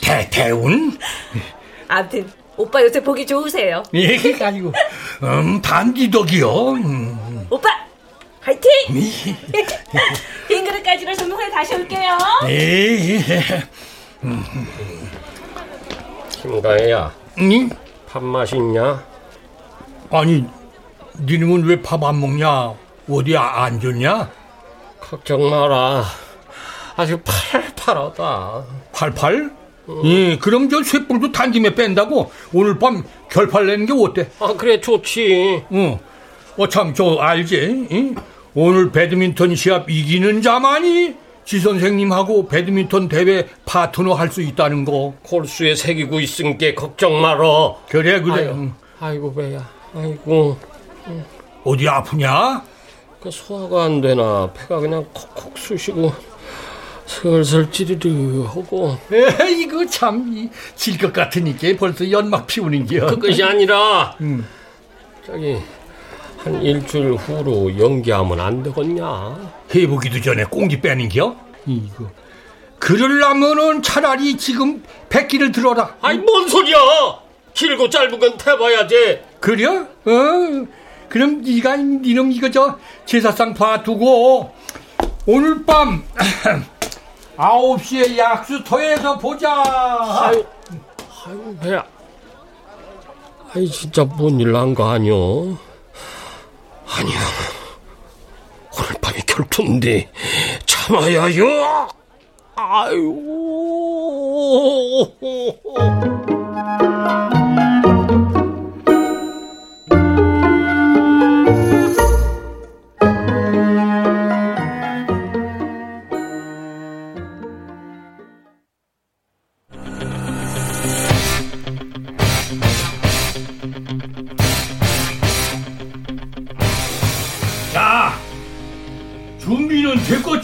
대 0.00 0.30
대운? 0.30 0.96
아무튼 1.88 2.30
오빠 2.60 2.82
요새 2.82 3.02
보기 3.02 3.26
좋으세요. 3.26 3.82
예 3.94 4.16
아니고 4.44 4.72
음 5.22 5.62
단기덕이요. 5.62 6.70
음. 6.72 7.46
오빠 7.48 7.68
화이팅! 8.40 8.70
빈 10.48 10.64
그릇 10.64 10.82
가지고 10.82 11.14
전문에 11.14 11.50
다시 11.50 11.74
올게요. 11.74 12.18
예. 12.48 13.18
음. 14.24 14.44
김가혜야. 16.32 17.12
응? 17.38 17.70
밥 18.08 18.22
맛있냐? 18.22 19.02
아니 20.10 20.44
니놈은 21.20 21.64
왜밥 21.64 22.02
안 22.04 22.20
먹냐? 22.20 22.74
어디 23.10 23.36
아- 23.36 23.64
안 23.64 23.80
좋냐? 23.80 24.30
걱정 25.00 25.48
마라. 25.48 26.04
아주 26.96 27.18
팔팔하다. 27.22 28.64
팔팔? 28.92 29.50
예, 30.04 30.36
그럼 30.38 30.68
저 30.68 30.82
쇠불도 30.82 31.32
단김에 31.32 31.74
뺀다고 31.74 32.30
오늘 32.52 32.78
밤 32.78 33.02
결팔 33.30 33.66
내는 33.66 33.86
게 33.86 33.92
어때? 33.92 34.28
아, 34.40 34.54
그래, 34.56 34.80
좋지. 34.80 35.64
어, 35.70 36.00
어, 36.56 36.68
참, 36.68 36.94
저, 36.94 37.16
알지? 37.16 37.88
응? 37.92 38.14
오늘 38.54 38.90
배드민턴 38.90 39.54
시합 39.54 39.88
이기는 39.88 40.42
자만이 40.42 41.14
지 41.44 41.58
선생님하고 41.60 42.46
배드민턴 42.48 43.08
대회 43.08 43.46
파트너 43.64 44.14
할 44.14 44.30
수 44.30 44.42
있다는 44.42 44.84
거. 44.84 45.14
골수에 45.22 45.74
새기고 45.74 46.20
있으니까 46.20 46.74
걱정 46.80 47.20
마라. 47.20 47.74
그래, 47.88 48.20
그래. 48.20 48.34
아유, 48.34 48.48
응. 48.54 48.74
아이고, 49.00 49.34
배야. 49.34 49.68
아이고. 49.94 50.56
어디 51.64 51.88
아프냐? 51.88 52.62
그 53.22 53.30
소화가 53.30 53.84
안 53.84 54.00
되나. 54.00 54.50
배가 54.54 54.78
그냥 54.80 55.04
콕콕 55.12 55.56
쑤시고 55.58 56.12
슬슬 57.10 57.68
찌르르 57.72 58.44
하고. 58.44 58.96
에, 59.12 59.50
이거 59.50 59.84
참, 59.86 60.48
질것 60.76 61.12
같으니까 61.12 61.76
벌써 61.76 62.08
연막 62.08 62.46
피우는 62.46 62.86
겨. 62.86 63.06
그것이 63.06 63.42
아니라, 63.42 64.14
음. 64.20 64.46
저기, 65.26 65.58
한 66.38 66.62
일주일 66.62 67.14
후로 67.14 67.76
연기하면 67.76 68.40
안 68.40 68.62
되겠냐? 68.62 69.36
해보기도 69.74 70.20
전에 70.20 70.44
꽁지 70.44 70.80
빼는 70.80 71.08
겨? 71.08 71.34
이거. 71.66 72.08
그러려면은 72.78 73.82
차라리 73.82 74.36
지금 74.36 74.82
백기를 75.08 75.50
들어라. 75.50 75.96
아이, 76.00 76.16
뭔 76.16 76.48
소리야! 76.48 76.78
길고 77.52 77.90
짧은 77.90 78.20
건 78.20 78.38
태봐야지. 78.38 79.20
그래? 79.40 79.66
어. 79.66 80.66
그럼 81.08 81.42
네가 81.42 81.76
니놈 81.76 82.30
이거 82.30 82.48
저 82.52 82.78
제사상 83.04 83.52
봐두고 83.52 84.54
오늘 85.26 85.66
밤 85.66 86.04
9시에 87.40 88.18
약수터에서 88.18 89.16
보자. 89.18 89.50
아유, 89.50 90.44
아유, 91.26 91.56
배야. 91.62 91.82
아이, 93.54 93.66
진짜 93.66 94.04
뭔일 94.04 94.52
난 94.52 94.74
거 94.74 94.90
아니오? 94.90 95.56
아니야. 96.86 97.18
오늘 98.78 98.90
밤이 99.00 99.20
결투인데 99.22 100.10
참아야요. 100.66 101.88
아유. 102.56 103.16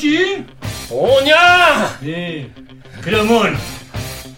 됐겠지? 0.07 0.47
오냐? 0.91 1.99
네. 2.01 2.49
그러면 3.03 3.57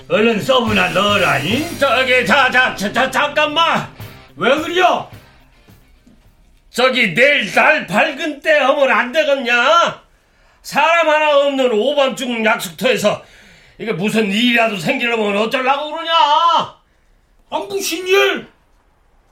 얼른 0.09 0.41
서브나 0.41 0.91
넣으라니. 0.91 1.79
저기, 1.79 2.27
자, 2.27 2.51
자, 2.51 2.75
자, 2.75 2.93
자 2.93 3.11
잠깐만. 3.11 3.89
왜 4.37 4.57
그려? 4.57 5.11
저기 6.71 7.13
내일 7.15 7.53
날 7.53 7.87
밝은 7.87 8.41
때 8.41 8.59
하면 8.59 8.91
안 8.91 9.13
되겠냐? 9.13 10.03
사람 10.63 11.09
하나 11.09 11.37
없는 11.39 11.73
오밤중 11.73 12.45
약속터에서 12.45 13.23
이게 13.79 13.93
무슨 13.93 14.31
일이라도 14.31 14.77
생기려면 14.77 15.37
어쩌려고 15.37 15.91
그러냐? 15.91 16.13
아, 16.13 17.59
무슨 17.69 18.07
일? 18.07 18.47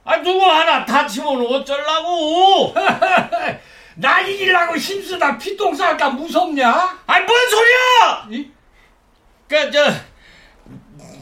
아, 0.03 0.17
누구 0.21 0.45
하나 0.45 0.85
다치면 0.85 1.45
어쩌려고? 1.45 2.73
날 3.99 4.29
이기려고 4.29 4.77
힘쓰다 4.77 5.37
피똥 5.37 5.73
쌀까 5.75 6.09
무섭냐? 6.11 6.99
아이, 7.07 7.23
뭔 7.23 7.49
소리야! 7.49 8.45
그, 9.47 9.71
저, 9.71 9.91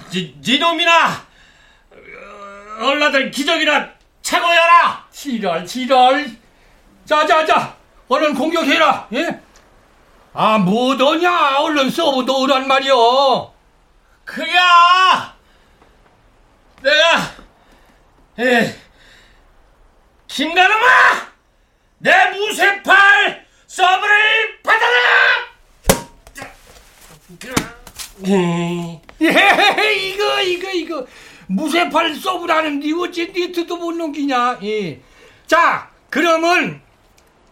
지, 0.09 0.35
지놈이나, 0.41 1.07
어, 2.79 2.85
얼라들 2.85 3.31
기적이나 3.31 3.89
차고여라! 4.21 5.07
지랄, 5.09 5.65
지랄. 5.65 6.29
자자자, 7.05 7.77
얼른 8.09 8.33
공격해라. 8.33 9.07
예? 9.13 9.39
아, 10.33 10.57
뭐더냐? 10.57 11.59
얼른 11.59 11.89
서브 11.89 12.23
넣으란 12.23 12.67
말이여. 12.67 13.53
그야! 14.25 15.35
내가, 16.81 17.21
에, 18.39 18.75
김가놈아! 20.27 21.34
내 22.05 22.11
무쇠팔 22.29 23.47
서브를 23.65 24.61
받아라! 24.61 24.93
예, 28.27 29.01
이거, 29.95 30.41
이거, 30.43 30.69
이거. 30.69 31.07
무쇠팔 31.47 32.13
서브라는 32.13 32.79
니 32.79 32.93
어째 32.93 33.25
니트도 33.35 33.77
못 33.77 33.93
넘기냐? 33.93 34.59
예. 34.61 35.01
자, 35.47 35.89
그러면, 36.11 36.79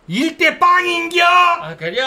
일대 0.07 0.59
빵인겨? 0.59 1.25
아, 1.25 1.75
그래. 1.75 1.99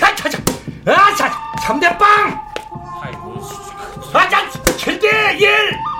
하차차! 0.00 0.38
아차! 0.86 1.30
3대 1.66 1.98
빵! 1.98 2.40
아이고, 3.02 3.42
아차! 4.14 4.48
7대 4.48 5.38
1! 5.38 5.95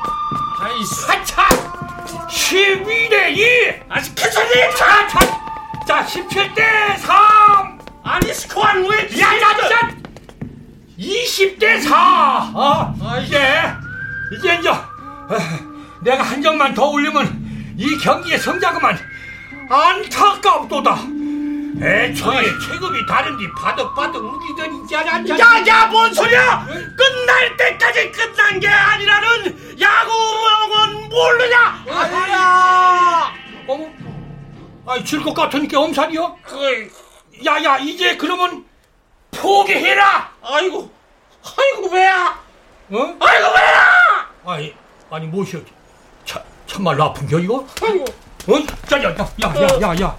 아이, 0.77 0.83
하차! 1.09 1.49
12대 2.29 3.35
2! 3.35 3.83
아직 3.89 4.15
괜찮니? 4.15 4.53
자, 4.77 5.09
자, 5.09 5.19
자, 5.87 6.05
17대 6.05 6.99
3! 6.99 7.79
아니, 8.05 8.35
스코어는 8.35 8.91
왜? 8.91 9.21
야, 9.21 9.35
야, 9.37 9.51
야! 9.73 9.97
20대 10.99 11.81
4! 11.81 12.53
어? 12.55 12.95
이제, 13.23 13.39
이제, 14.37 14.55
이제, 14.57 14.69
어, 14.69 14.79
내가 16.03 16.23
한 16.23 16.43
점만 16.43 16.75
더 16.75 16.89
올리면 16.89 17.75
이 17.79 17.97
경기의 17.97 18.39
성자그만 18.39 18.99
안타깝도다. 19.71 21.16
애초에 21.83 22.43
체급이 22.67 23.05
다른디 23.07 23.51
바득바득 23.53 24.17
우기던 24.25 24.75
있잖아. 24.83 25.19
야, 25.39 25.67
야, 25.67 25.87
뭔 25.87 26.13
소리야! 26.13 26.67
끝날 26.97 27.57
때까지 27.57 28.11
끝난 28.13 28.59
게 28.59 28.67
아니라는 28.69 29.79
야구명은 29.81 31.09
모르냐? 31.11 31.85
아야! 31.91 33.33
어머, 33.67 33.89
아이, 34.87 35.05
질것 35.05 35.35
같으니까 35.35 35.79
엄살이요? 35.81 36.39
그, 36.43 36.91
야, 37.45 37.63
야, 37.63 37.77
이제 37.79 38.17
그러면 38.17 38.65
포기해라! 39.33 40.31
아이고, 40.43 40.91
아이고, 41.59 41.89
왜야? 41.93 42.41
어? 42.91 42.97
아이고, 43.21 43.47
왜야? 43.55 44.31
아니, 44.47 44.75
아니, 45.11 45.27
무엇이여. 45.27 45.61
참, 46.25 46.43
참말로 46.67 47.05
아픈 47.05 47.27
겨, 47.27 47.39
이거? 47.39 47.67
아이고. 47.83 48.05
어? 48.49 48.55
야, 48.95 49.03
야, 49.03 49.11
야, 49.11 49.19
야, 49.43 49.55
야, 49.61 49.95
야, 49.95 50.01
야. 50.01 50.17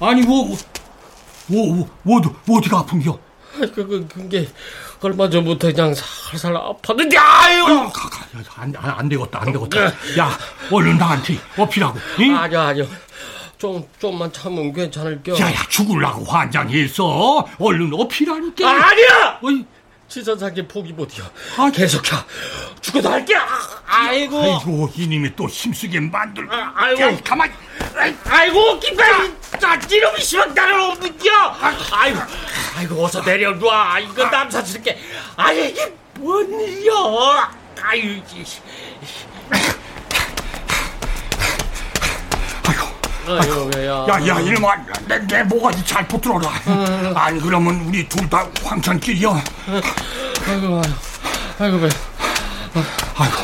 아니, 0.00 0.22
뭐, 0.22 0.46
뭐, 0.46 0.56
뭐, 1.46 1.88
뭐, 2.02 2.20
뭐, 2.44 2.58
어디가 2.58 2.78
아픈 2.80 3.00
겨? 3.00 3.18
그, 3.58 3.72
그, 3.74 4.06
그 4.08 4.28
게 4.28 4.48
얼마 5.00 5.28
전부터 5.28 5.72
그냥 5.72 5.94
살살 5.94 6.54
아팠는데, 6.54 7.16
아유! 7.16 7.62
어, 7.64 7.88
가, 7.92 8.08
가, 8.08 8.20
야, 8.38 8.94
안, 8.96 9.08
되겠다, 9.08 9.40
안 9.42 9.52
되겠다. 9.52 9.84
야, 10.18 10.38
얼른 10.70 10.98
나한테 10.98 11.38
업히라고. 11.56 11.98
응? 12.20 12.36
아니요, 12.36 12.60
아니요. 12.60 12.86
좀, 13.56 13.84
좀만 13.98 14.32
참으면 14.32 14.72
괜찮을겨. 14.72 15.36
야야 15.38 15.66
죽을라고 15.68 16.24
환장했어. 16.24 17.46
얼른 17.58 17.90
어필하니까. 17.92 18.68
아, 18.68 18.88
아니야! 18.90 19.38
지 20.08 20.24
선생님 20.24 20.66
포기 20.68 20.92
못해요. 20.92 21.26
아, 21.58 21.70
계속해. 21.70 22.16
죽어도 22.80 23.10
할게. 23.10 23.36
아, 23.36 23.46
아이고. 23.86 24.40
아이고 24.40 24.90
이님이 24.96 25.36
또 25.36 25.46
힘쓰게 25.46 26.00
만들. 26.00 26.48
아, 26.50 26.72
아이고. 26.74 27.02
야, 27.02 27.16
가만. 27.22 27.52
아이고, 28.24 28.80
기빨! 28.80 29.30
자, 29.60 29.74
이놈이 29.90 30.20
심한 30.22 30.54
나를 30.54 30.80
없는겨! 30.80 31.30
아이고, 31.90 32.20
아이고, 32.76 33.04
어서 33.04 33.20
내려놔. 33.22 33.98
이거 34.00 34.24
남사스럽게. 34.24 34.98
아니, 35.36 35.68
이게 35.70 35.94
뭔 36.14 36.48
일이야? 36.60 36.92
아유, 37.82 38.20
아이고, 43.28 43.70
왜야? 43.74 44.06
야 44.08 44.26
야 44.26 44.40
이놈아 44.40 44.74
내, 45.06 45.18
내 45.26 45.42
모가지 45.44 45.84
잘 45.84 46.06
붙들어라. 46.08 46.48
아니 47.14 47.40
그러면 47.40 47.80
우리 47.86 48.08
둘 48.08 48.28
다 48.30 48.46
황천길이야. 48.64 49.28
아이고, 50.48 50.82
아이고, 51.58 51.76
왜? 51.78 51.88
아이고, 53.16 53.36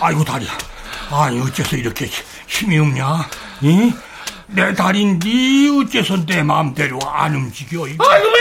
아이고 0.00 0.24
다리야. 0.24 0.50
아니 1.10 1.40
어째서 1.40 1.76
이렇게 1.76 2.08
힘이 2.46 2.78
없냐? 2.78 3.28
이? 3.62 3.92
내 4.46 4.74
다리인데 4.74 5.28
어째서 5.80 6.26
내 6.26 6.42
마음대로 6.42 6.98
안 7.10 7.34
움직여? 7.34 7.86
이거? 7.88 8.08
아이고, 8.10 8.28
왜? 8.28 8.33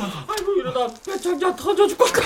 아이고, 0.00 0.52
이러다 0.58 0.86
배창자 1.06 1.54
터져 1.56 1.86
죽겠다. 1.86 2.20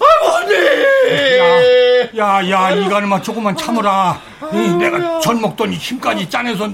아이고, 0.00 0.36
언니! 0.36 2.18
야, 2.18 2.50
야, 2.50 2.70
이가는만 2.70 3.22
조금만 3.22 3.56
참으라. 3.56 4.20
이, 4.52 4.56
내가 4.56 5.20
전 5.20 5.40
먹더니 5.40 5.76
힘까지 5.76 6.28
짜내서 6.28 6.70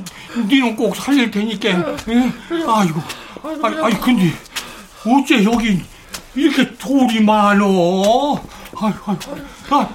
니는 0.49 0.77
꼭 0.77 0.95
살릴 0.97 1.31
테니까. 1.31 1.68
이? 1.68 2.33
아이고, 2.66 3.01
아니, 3.62 3.77
아니, 3.83 4.01
근데 4.01 4.33
어째 5.07 5.45
여기 5.45 5.83
이렇게 6.35 6.75
돌이 6.77 7.20
많어? 7.22 7.64
아이고, 8.77 8.99
아이고, 9.07 9.37
아, 9.70 9.89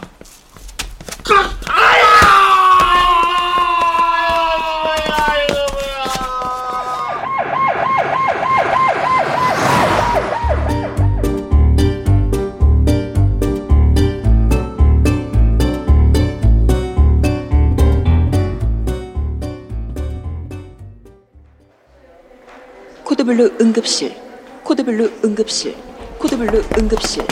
code 23.30 23.44
blue 23.44 23.58
응급실, 23.62 24.16
code 24.64 24.92
blue 24.92 25.20
응급실, 25.24 25.76
code 26.18 26.41
blue 26.41 26.64
응급실. 26.80 27.24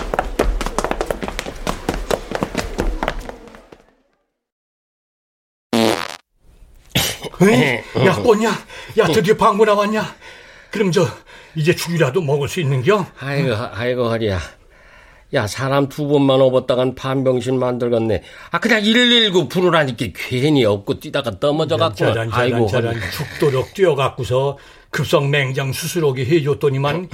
에? 7.42 7.84
야, 8.06 8.14
뀄냐? 8.22 8.52
야, 9.00 9.08
드디어 9.08 9.36
방귀 9.36 9.66
나왔냐? 9.66 10.16
그럼 10.70 10.92
저 10.92 11.08
이제 11.56 11.76
죽이라도 11.76 12.22
먹을 12.22 12.48
수 12.48 12.60
있는겨? 12.60 13.08
아이고, 13.20 13.56
아이고, 13.56 14.08
허리야. 14.08 14.40
야, 15.34 15.46
사람 15.46 15.90
두 15.90 16.08
번만 16.08 16.40
업었다간 16.42 16.96
반병신 16.96 17.60
만들겠네. 17.60 18.24
아, 18.52 18.60
그냥 18.60 18.82
119 18.82 19.50
부르라니까 19.50 20.06
괜히 20.16 20.64
업고 20.64 21.00
뛰다가 21.00 21.32
넘어져갖고. 21.40 21.96
저런, 22.14 22.30
저런, 22.32 22.68
저런 22.68 22.96
죽도록 23.12 23.74
뛰어갖고서 23.74 24.58
급성 24.90 25.30
맹장 25.30 25.74
수술하게 25.74 26.26
해줬더니만 26.26 27.10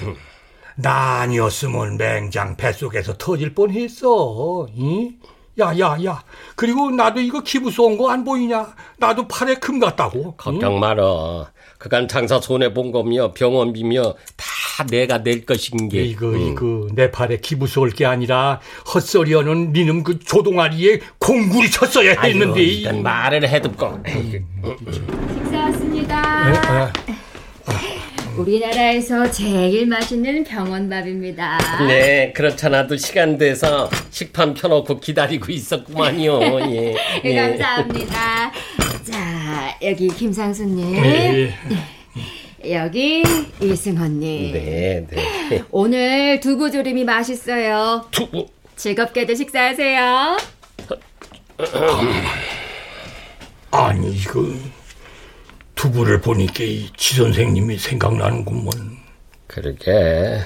나 0.76 1.22
아니었으면 1.22 1.98
맹장 1.98 2.56
뱃속에서 2.56 3.18
터질 3.18 3.56
뻔했어. 3.56 4.68
이? 4.76 5.16
야, 5.60 5.78
야, 5.80 5.98
야. 6.04 6.24
그리고 6.56 6.90
나도 6.92 7.20
이거 7.20 7.42
기부 7.42 7.70
쏜 7.72 7.98
거 7.98 8.10
안 8.12 8.24
보이냐? 8.24 8.76
나도 8.98 9.28
팔에 9.28 9.56
금 9.56 9.80
같다고. 9.80 10.36
걱정 10.36 10.80
말어. 10.80 11.48
그간 11.84 12.08
장사 12.08 12.40
손해 12.40 12.74
본 12.74 12.94
거며 12.94 13.34
병원비며 13.34 14.16
다 14.38 14.86
내가 14.90 15.22
낼 15.22 15.46
것인 15.46 15.90
게. 15.90 16.02
이거 16.02 16.34
이거 16.34 16.88
내 16.96 17.12
팔에 17.12 17.40
기부 17.42 17.68
쏠 17.68 17.92
게 17.92 18.06
아니라 18.06 18.62
헛소리하는 18.94 19.74
니놈 19.74 20.02
그 20.04 20.18
조동아리에 20.18 21.02
공구리 21.20 21.70
쳤어야 21.70 22.22
했는데. 22.22 22.62
일단 22.64 23.04
말을 23.04 23.50
해듣고. 23.50 24.00
식사 24.06 25.58
왔습니다. 25.58 26.94
우리나라에서 28.38 29.30
제일 29.30 29.86
맛있는 29.86 30.46
병원밥입니다. 30.46 31.86
네, 31.86 32.32
그렇잖아도 32.34 32.96
시간 32.96 33.38
돼서 33.38 33.90
식판 34.10 34.54
펴놓고 34.54 35.02
기다리고 35.02 35.52
있었구만요. 35.52 36.40
예. 36.72 36.96
네, 37.24 37.36
감사합니다. 37.36 38.52
자, 39.06 39.78
여기 39.82 40.08
김상수님. 40.08 41.02
네. 41.02 41.54
여기 42.72 43.24
이승헌님. 43.62 44.54
네, 44.54 45.06
네. 45.10 45.64
오늘 45.72 46.40
두부 46.40 46.72
조림이 46.72 47.04
맛있어요. 47.04 48.08
두부. 48.12 48.48
즐겁게도 48.76 49.36
식사하세요. 49.36 50.38
아니 53.72 54.16
이거 54.16 54.46
두부를 55.76 56.22
보니까 56.22 56.64
이지 56.64 57.16
선생님이 57.16 57.78
생각나는구먼. 57.78 58.98
그러게. 59.48 60.40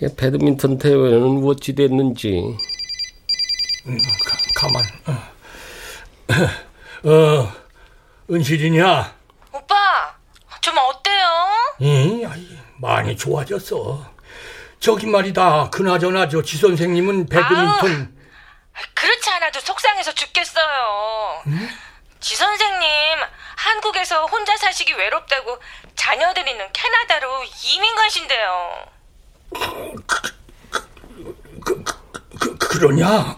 이 0.00 0.08
배드민턴 0.16 0.78
대회는 0.78 1.44
어찌 1.44 1.74
됐는지. 1.74 2.56
음, 3.86 3.98
가, 4.24 4.36
가만. 4.66 4.82
어, 5.06 6.67
어 7.04 7.52
은실이냐? 8.30 9.14
오빠, 9.52 10.14
좀 10.60 10.76
어때요? 10.78 11.26
응, 11.82 12.56
많이 12.78 13.16
좋아졌어. 13.16 14.04
저기 14.80 15.06
말이다. 15.06 15.70
그나저나 15.70 16.28
저 16.28 16.42
지 16.42 16.56
선생님은 16.58 17.26
배드민턴. 17.28 18.16
그렇지 18.94 19.30
않아도 19.30 19.60
속상해서 19.60 20.12
죽겠어요. 20.14 21.42
지 22.20 22.36
선생님, 22.36 23.18
한국에서 23.56 24.26
혼자 24.26 24.56
사시기 24.56 24.92
외롭다고 24.92 25.58
자녀들이는 25.94 26.72
캐나다로 26.72 27.44
이민 27.64 27.94
가신대요. 27.96 28.86
그, 31.64 32.56
그러냐? 32.58 33.36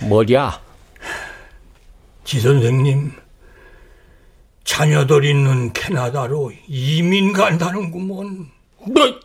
뭐냐? 0.00 0.60
지 2.24 2.40
선생님, 2.40 3.12
자녀들 4.64 5.24
있는 5.24 5.72
캐나다로 5.72 6.52
이민 6.66 7.32
간다는구먼. 7.32 8.50
뭐? 8.86 9.20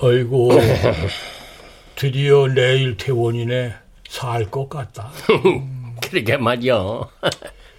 아이고, 0.00 0.50
드디어 1.96 2.46
내일 2.46 2.96
퇴원이네. 2.96 3.74
살 4.08 4.50
것 4.50 4.68
같다. 4.68 5.10
그러게 6.02 6.36
말이야. 6.36 6.74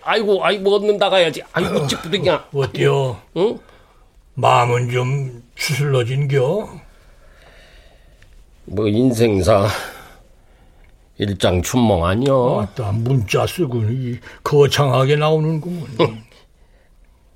아이고, 0.10 0.44
아이고, 0.44 0.76
얻는 0.76 0.98
나가야지. 0.98 1.44
아이고, 1.54 1.86
찌뿌둥이야. 1.86 2.50
어때요? 2.52 3.22
응? 3.38 3.60
마음은 4.34 4.90
좀 4.90 5.44
수술러진겨? 5.56 6.80
뭐, 8.66 8.88
인생사. 8.88 9.68
일장 11.20 11.62
춘몽 11.62 12.06
아니야. 12.06 12.32
아따, 12.34 12.92
문자 12.94 13.46
쓰고는 13.46 14.20
거창하게 14.44 15.18
나오는구먼. 15.18 16.24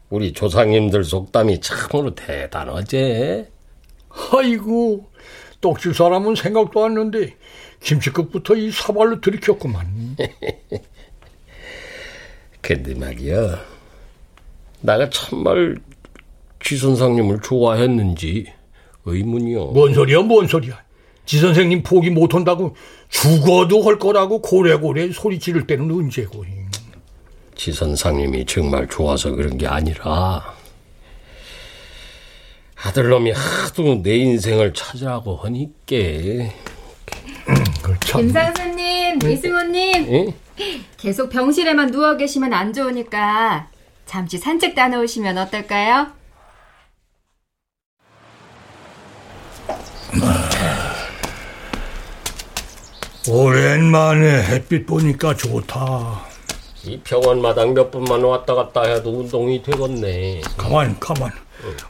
우리 0.09 0.33
조상님들 0.33 1.03
속담이 1.03 1.61
참으로 1.61 2.15
대단하지. 2.15 3.45
아이고, 4.35 5.11
떡질 5.61 5.93
사람은 5.93 6.33
생각도 6.33 6.85
안 6.85 6.91
했는데 6.91 7.35
김치국부터 7.81 8.55
이 8.55 8.71
사발로 8.71 9.21
들이켰구만. 9.21 10.17
근데 12.63 12.95
말이야. 12.95 13.61
나가 14.79 15.09
참말 15.09 15.77
지 16.63 16.77
선생님을 16.77 17.41
좋아했는지 17.41 18.51
의문이요. 19.05 19.67
뭔 19.67 19.93
소리야, 19.93 20.21
뭔 20.21 20.47
소리야. 20.47 20.81
지 21.25 21.39
선생님 21.39 21.83
포기 21.83 22.09
못한다고 22.09 22.75
죽어도 23.09 23.81
할 23.83 23.99
거라고 23.99 24.41
고래고래 24.41 25.11
소리 25.11 25.39
지를 25.39 25.67
때는 25.67 25.91
언제고. 25.91 26.45
지 27.55 27.71
선상님이 27.73 28.45
정말 28.45 28.87
좋아서 28.87 29.31
그런 29.31 29.57
게 29.57 29.67
아니라 29.67 30.55
아들놈이 32.75 33.31
하도 33.31 34.01
내 34.01 34.15
인생을 34.17 34.73
찾으라고 34.73 35.35
하니까 35.35 35.75
김상수님, 37.99 39.19
이승호님. 39.21 39.93
응? 40.13 40.33
계속 40.97 41.29
병실에만 41.29 41.91
누워 41.91 42.15
계시면 42.15 42.53
안 42.53 42.73
좋으니까 42.73 43.67
잠시 44.05 44.37
산책 44.37 44.75
다녀오시면 44.75 45.37
어떨까요? 45.37 46.07
오랜만에 53.29 54.43
햇빛 54.43 54.85
보니까 54.85 55.35
좋다. 55.35 56.21
이 56.83 56.99
병원 56.99 57.41
마당 57.41 57.73
몇 57.73 57.89
번만 57.89 58.21
왔다 58.21 58.53
갔다 58.53 58.83
해도 58.83 59.19
운동이 59.19 59.63
되겠네. 59.63 60.41
가만, 60.57 60.99
가만. 60.99 61.31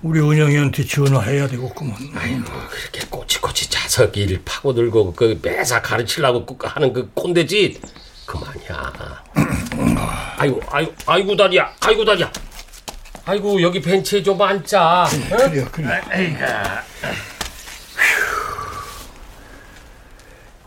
우리 0.02 0.20
은영이한테 0.20 0.86
전화해야 0.86 1.48
되겠구먼. 1.48 1.96
아이고, 2.16 2.44
그렇게 2.70 3.08
꼬치꼬치 3.10 3.70
자석일 3.70 4.42
파고들고 4.46 5.14
그 5.14 5.40
매사 5.42 5.82
가르치려고 5.82 6.46
그 6.46 6.68
하는 6.68 6.94
그 6.94 7.10
꼰대짓 7.14 7.82
그만이야. 8.26 9.24
아이고, 10.38 10.62
아이고, 10.70 10.94
아이고 11.06 11.36
다리야, 11.36 11.74
아이고 11.82 12.06
다리야. 12.06 12.32
아이고 13.26 13.62
여기 13.62 13.80
벤치에 13.82 14.22
좀 14.22 14.42
앉자. 14.42 15.08
그래요, 15.30 15.66
그래요. 15.72 16.02
아이가. 16.10 16.84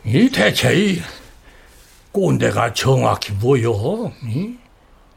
이 0.04 0.30
대체 0.30 0.74
이 0.74 1.02
꼰대가 2.12 2.72
정확히 2.72 3.32
뭐여? 3.32 4.12
이? 4.24 4.54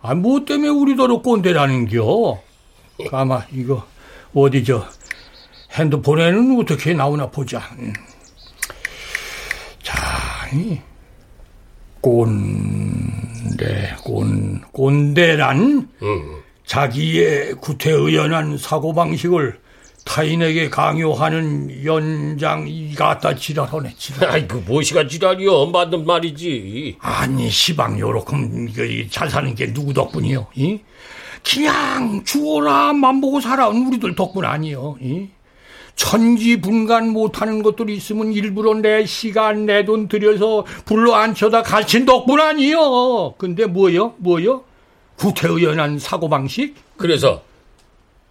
아, 0.02 0.16
뭐 0.16 0.44
때문에 0.44 0.70
우리더러 0.70 1.22
꼰대라는겨? 1.22 2.42
가만, 3.10 3.44
이거, 3.54 3.86
어디 4.34 4.64
저, 4.64 4.86
핸드폰에는 5.72 6.60
어떻게 6.60 6.94
나오나 6.94 7.30
보자. 7.30 7.60
음. 7.80 7.94
자, 9.82 9.96
이, 10.54 10.80
꼰대, 12.02 13.96
꼰, 14.04 14.62
꼰대란 14.72 15.90
자기의 16.66 17.56
구태의연한 17.56 18.58
사고방식을 18.58 19.60
타인에게 20.06 20.70
강요하는 20.70 21.84
연장 21.84 22.66
이 22.68 22.96
갖다 22.96 23.36
지랄하네 23.36 23.94
지랄. 23.98 24.30
아이 24.30 24.48
그 24.48 24.58
무엇이가 24.58 25.08
지랄이여 25.08 25.68
맞는 25.68 26.06
말이지. 26.06 26.98
아니 27.00 27.50
시방 27.50 28.00
요렇게 28.00 28.36
이거 28.70 28.84
이잘 28.84 29.30
사는 29.30 29.54
게 29.54 29.72
누구 29.74 29.94
덕분이요? 29.94 30.48
이? 30.56 30.80
그냥 31.44 32.24
죽어라 32.26 32.94
맘 32.94 33.22
보고 33.22 33.40
살아온 33.42 33.88
우리들 33.88 34.16
덕분 34.16 34.46
아니요. 34.46 34.98
이? 35.02 35.28
천지분간 35.96 37.10
못하는 37.10 37.62
것들이 37.62 37.94
있으면 37.96 38.32
일부러 38.32 38.74
내 38.76 39.06
시간 39.06 39.66
내 39.66 39.84
돈 39.84 40.08
들여서 40.08 40.66
불러 40.86 41.14
앉혀다 41.16 41.64
가르친 41.64 42.06
덕분 42.06 42.40
아니요. 42.40 43.34
근데 43.38 43.66
뭐요? 43.66 44.14
뭐요? 44.18 44.64
구태의연한 45.18 46.00
사고방식? 46.00 46.76
그래서 46.98 47.42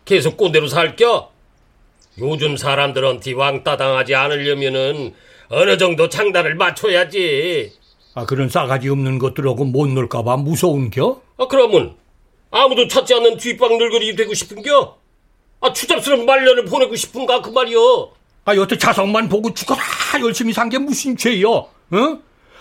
계속 0.06 0.38
꼰대로 0.38 0.66
살겨? 0.68 1.30
요즘 2.20 2.56
사람들한테 2.56 3.34
왕따 3.34 3.76
당하지 3.76 4.14
않으려면은 4.14 5.12
어느 5.50 5.76
정도 5.76 6.08
장단을 6.08 6.54
맞춰야지. 6.54 7.72
아 8.14 8.24
그런 8.24 8.48
싸가지 8.48 8.88
없는 8.88 9.18
것들하고 9.18 9.64
못 9.66 9.86
놀까봐 9.88 10.38
무서운겨? 10.38 11.20
아 11.36 11.46
그러면 11.48 11.94
아무도 12.50 12.88
찾지 12.88 13.14
않는 13.14 13.36
뒷방 13.36 13.76
늙은이 13.78 14.16
되고 14.16 14.32
싶은겨? 14.34 14.96
아 15.60 15.72
추잡스러운 15.72 16.24
말년을 16.26 16.64
보내고 16.66 16.94
싶은가 16.96 17.42
그 17.42 17.50
말이여. 17.50 18.12
아 18.44 18.56
여태 18.56 18.78
자석만 18.78 19.28
보고 19.28 19.52
죽어라 19.52 19.80
열심히 20.22 20.52
산 20.52 20.68
게 20.70 20.78
무슨 20.78 21.16
죄요? 21.16 21.50
어? 21.52 22.18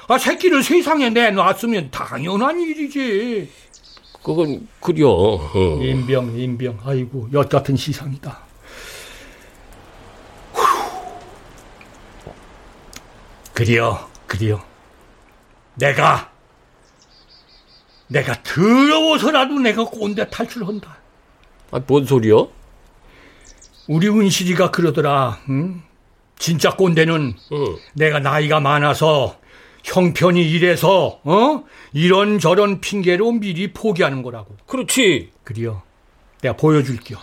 아 0.09 0.17
새끼를 0.17 0.63
세상에 0.63 1.09
내놨으면 1.09 1.91
당연한 1.91 2.59
일이지. 2.59 3.49
그건 4.23 4.67
그려. 4.81 5.09
어. 5.09 5.79
인병 5.81 6.37
인병 6.37 6.79
아이고 6.85 7.29
엿 7.33 7.47
같은 7.49 7.77
시상이다. 7.77 8.45
그려 13.53 14.07
그려 14.27 14.63
내가 15.75 16.31
내가 18.07 18.41
더러워서라도 18.43 19.59
내가 19.59 19.85
꼰대 19.85 20.29
탈출한다. 20.29 20.97
아, 21.71 21.81
뭔 21.85 22.05
소리여? 22.05 22.49
우리 23.87 24.07
은실이가 24.07 24.71
그러더라. 24.71 25.39
응? 25.49 25.81
진짜 26.39 26.75
꼰대는 26.75 27.33
내가 27.93 28.19
나이가 28.19 28.59
많아서 28.59 29.39
형편이 29.83 30.41
이래서 30.51 31.19
어 31.23 31.63
이런 31.93 32.39
저런 32.39 32.79
핑계로 32.81 33.31
미리 33.33 33.73
포기하는 33.73 34.21
거라고. 34.21 34.55
그렇지. 34.67 35.31
그래요. 35.43 35.81
내가 36.41 36.55
보여줄게요. 36.55 37.17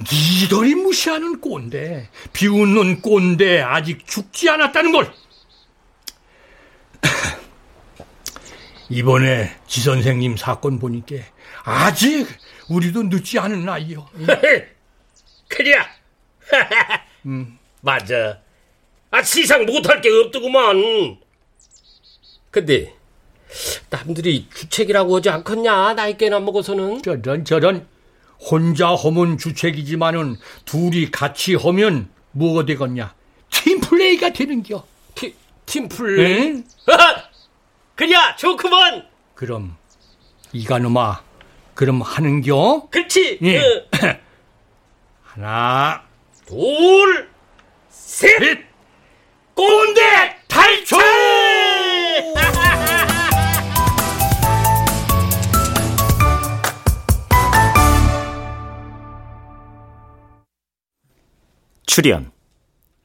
니들이 0.00 0.74
무시하는 0.76 1.40
꼰대, 1.40 2.08
비웃는 2.32 3.02
꼰대 3.02 3.60
아직 3.60 4.06
죽지 4.06 4.48
않았다는 4.48 4.92
걸. 4.92 5.12
이번에 8.90 9.50
지 9.66 9.80
선생님 9.82 10.36
사건 10.36 10.78
보니까 10.78 11.16
아직 11.64 12.26
우리도 12.68 13.04
늦지 13.04 13.38
않은 13.38 13.64
나이요. 13.64 14.06
그래. 15.48 15.78
맞아. 17.80 18.40
아 19.10 19.22
세상 19.22 19.64
못할 19.66 20.00
게 20.00 20.08
없더구만. 20.10 21.18
근데 22.50 22.94
남들이 23.90 24.46
주책이라고 24.54 25.16
하지 25.16 25.30
않겠냐 25.30 25.94
나이 25.94 26.16
꽤나 26.16 26.40
먹어서는. 26.40 27.02
저런 27.02 27.44
저런 27.44 27.86
혼자 28.38 28.94
하면 28.94 29.36
주책이지만은 29.38 30.36
둘이 30.64 31.10
같이 31.10 31.54
하면 31.54 32.08
뭐가 32.32 32.64
되겠냐? 32.66 33.14
팀플레이가 33.50 34.32
되는겨. 34.32 34.86
팀 35.14 35.34
팀플레이. 35.66 36.64
그래 37.98 38.14
좋구먼. 38.36 39.04
그럼 39.34 39.76
이가놈아 40.52 41.24
그럼 41.74 42.00
하는겨? 42.00 42.86
그렇지. 42.90 43.40
예. 43.42 43.58
어. 43.58 43.62
하나 45.24 46.04
둘 46.46 47.28
셋. 47.88 48.64
꼰대 49.54 50.36
탈출. 50.46 50.98
출연 61.84 62.30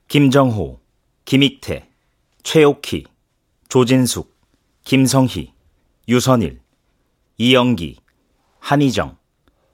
김정호, 0.08 0.80
김익태, 1.26 1.89
최옥희, 2.44 3.06
조진숙, 3.70 4.33
김성희, 4.84 5.54
유선일, 6.10 6.60
이영기, 7.38 8.00
한희정, 8.60 9.18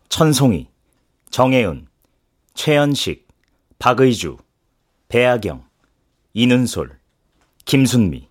천송이, 0.07 0.68
정혜은, 1.32 1.88
최연식, 2.53 3.28
박의주, 3.80 4.38
배아경, 5.07 5.68
이는솔, 6.34 6.99
김순미. 7.66 8.30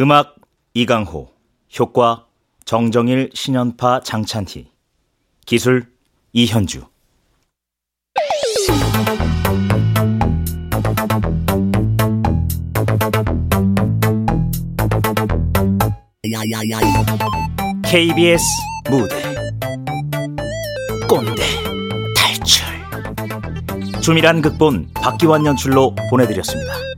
음악 0.00 0.34
이강호 0.74 1.32
효과 1.78 2.26
정정일 2.64 3.30
신연파 3.32 4.00
장찬희. 4.00 4.68
기술 5.46 5.92
이현주 6.32 6.89
KBS 17.82 18.42
무대. 18.88 19.16
꼰대. 21.08 21.42
탈출. 22.16 22.64
주미란 24.00 24.40
극본 24.40 24.90
박기환 24.94 25.44
연출로 25.44 25.94
보내드렸습니다. 26.08 26.89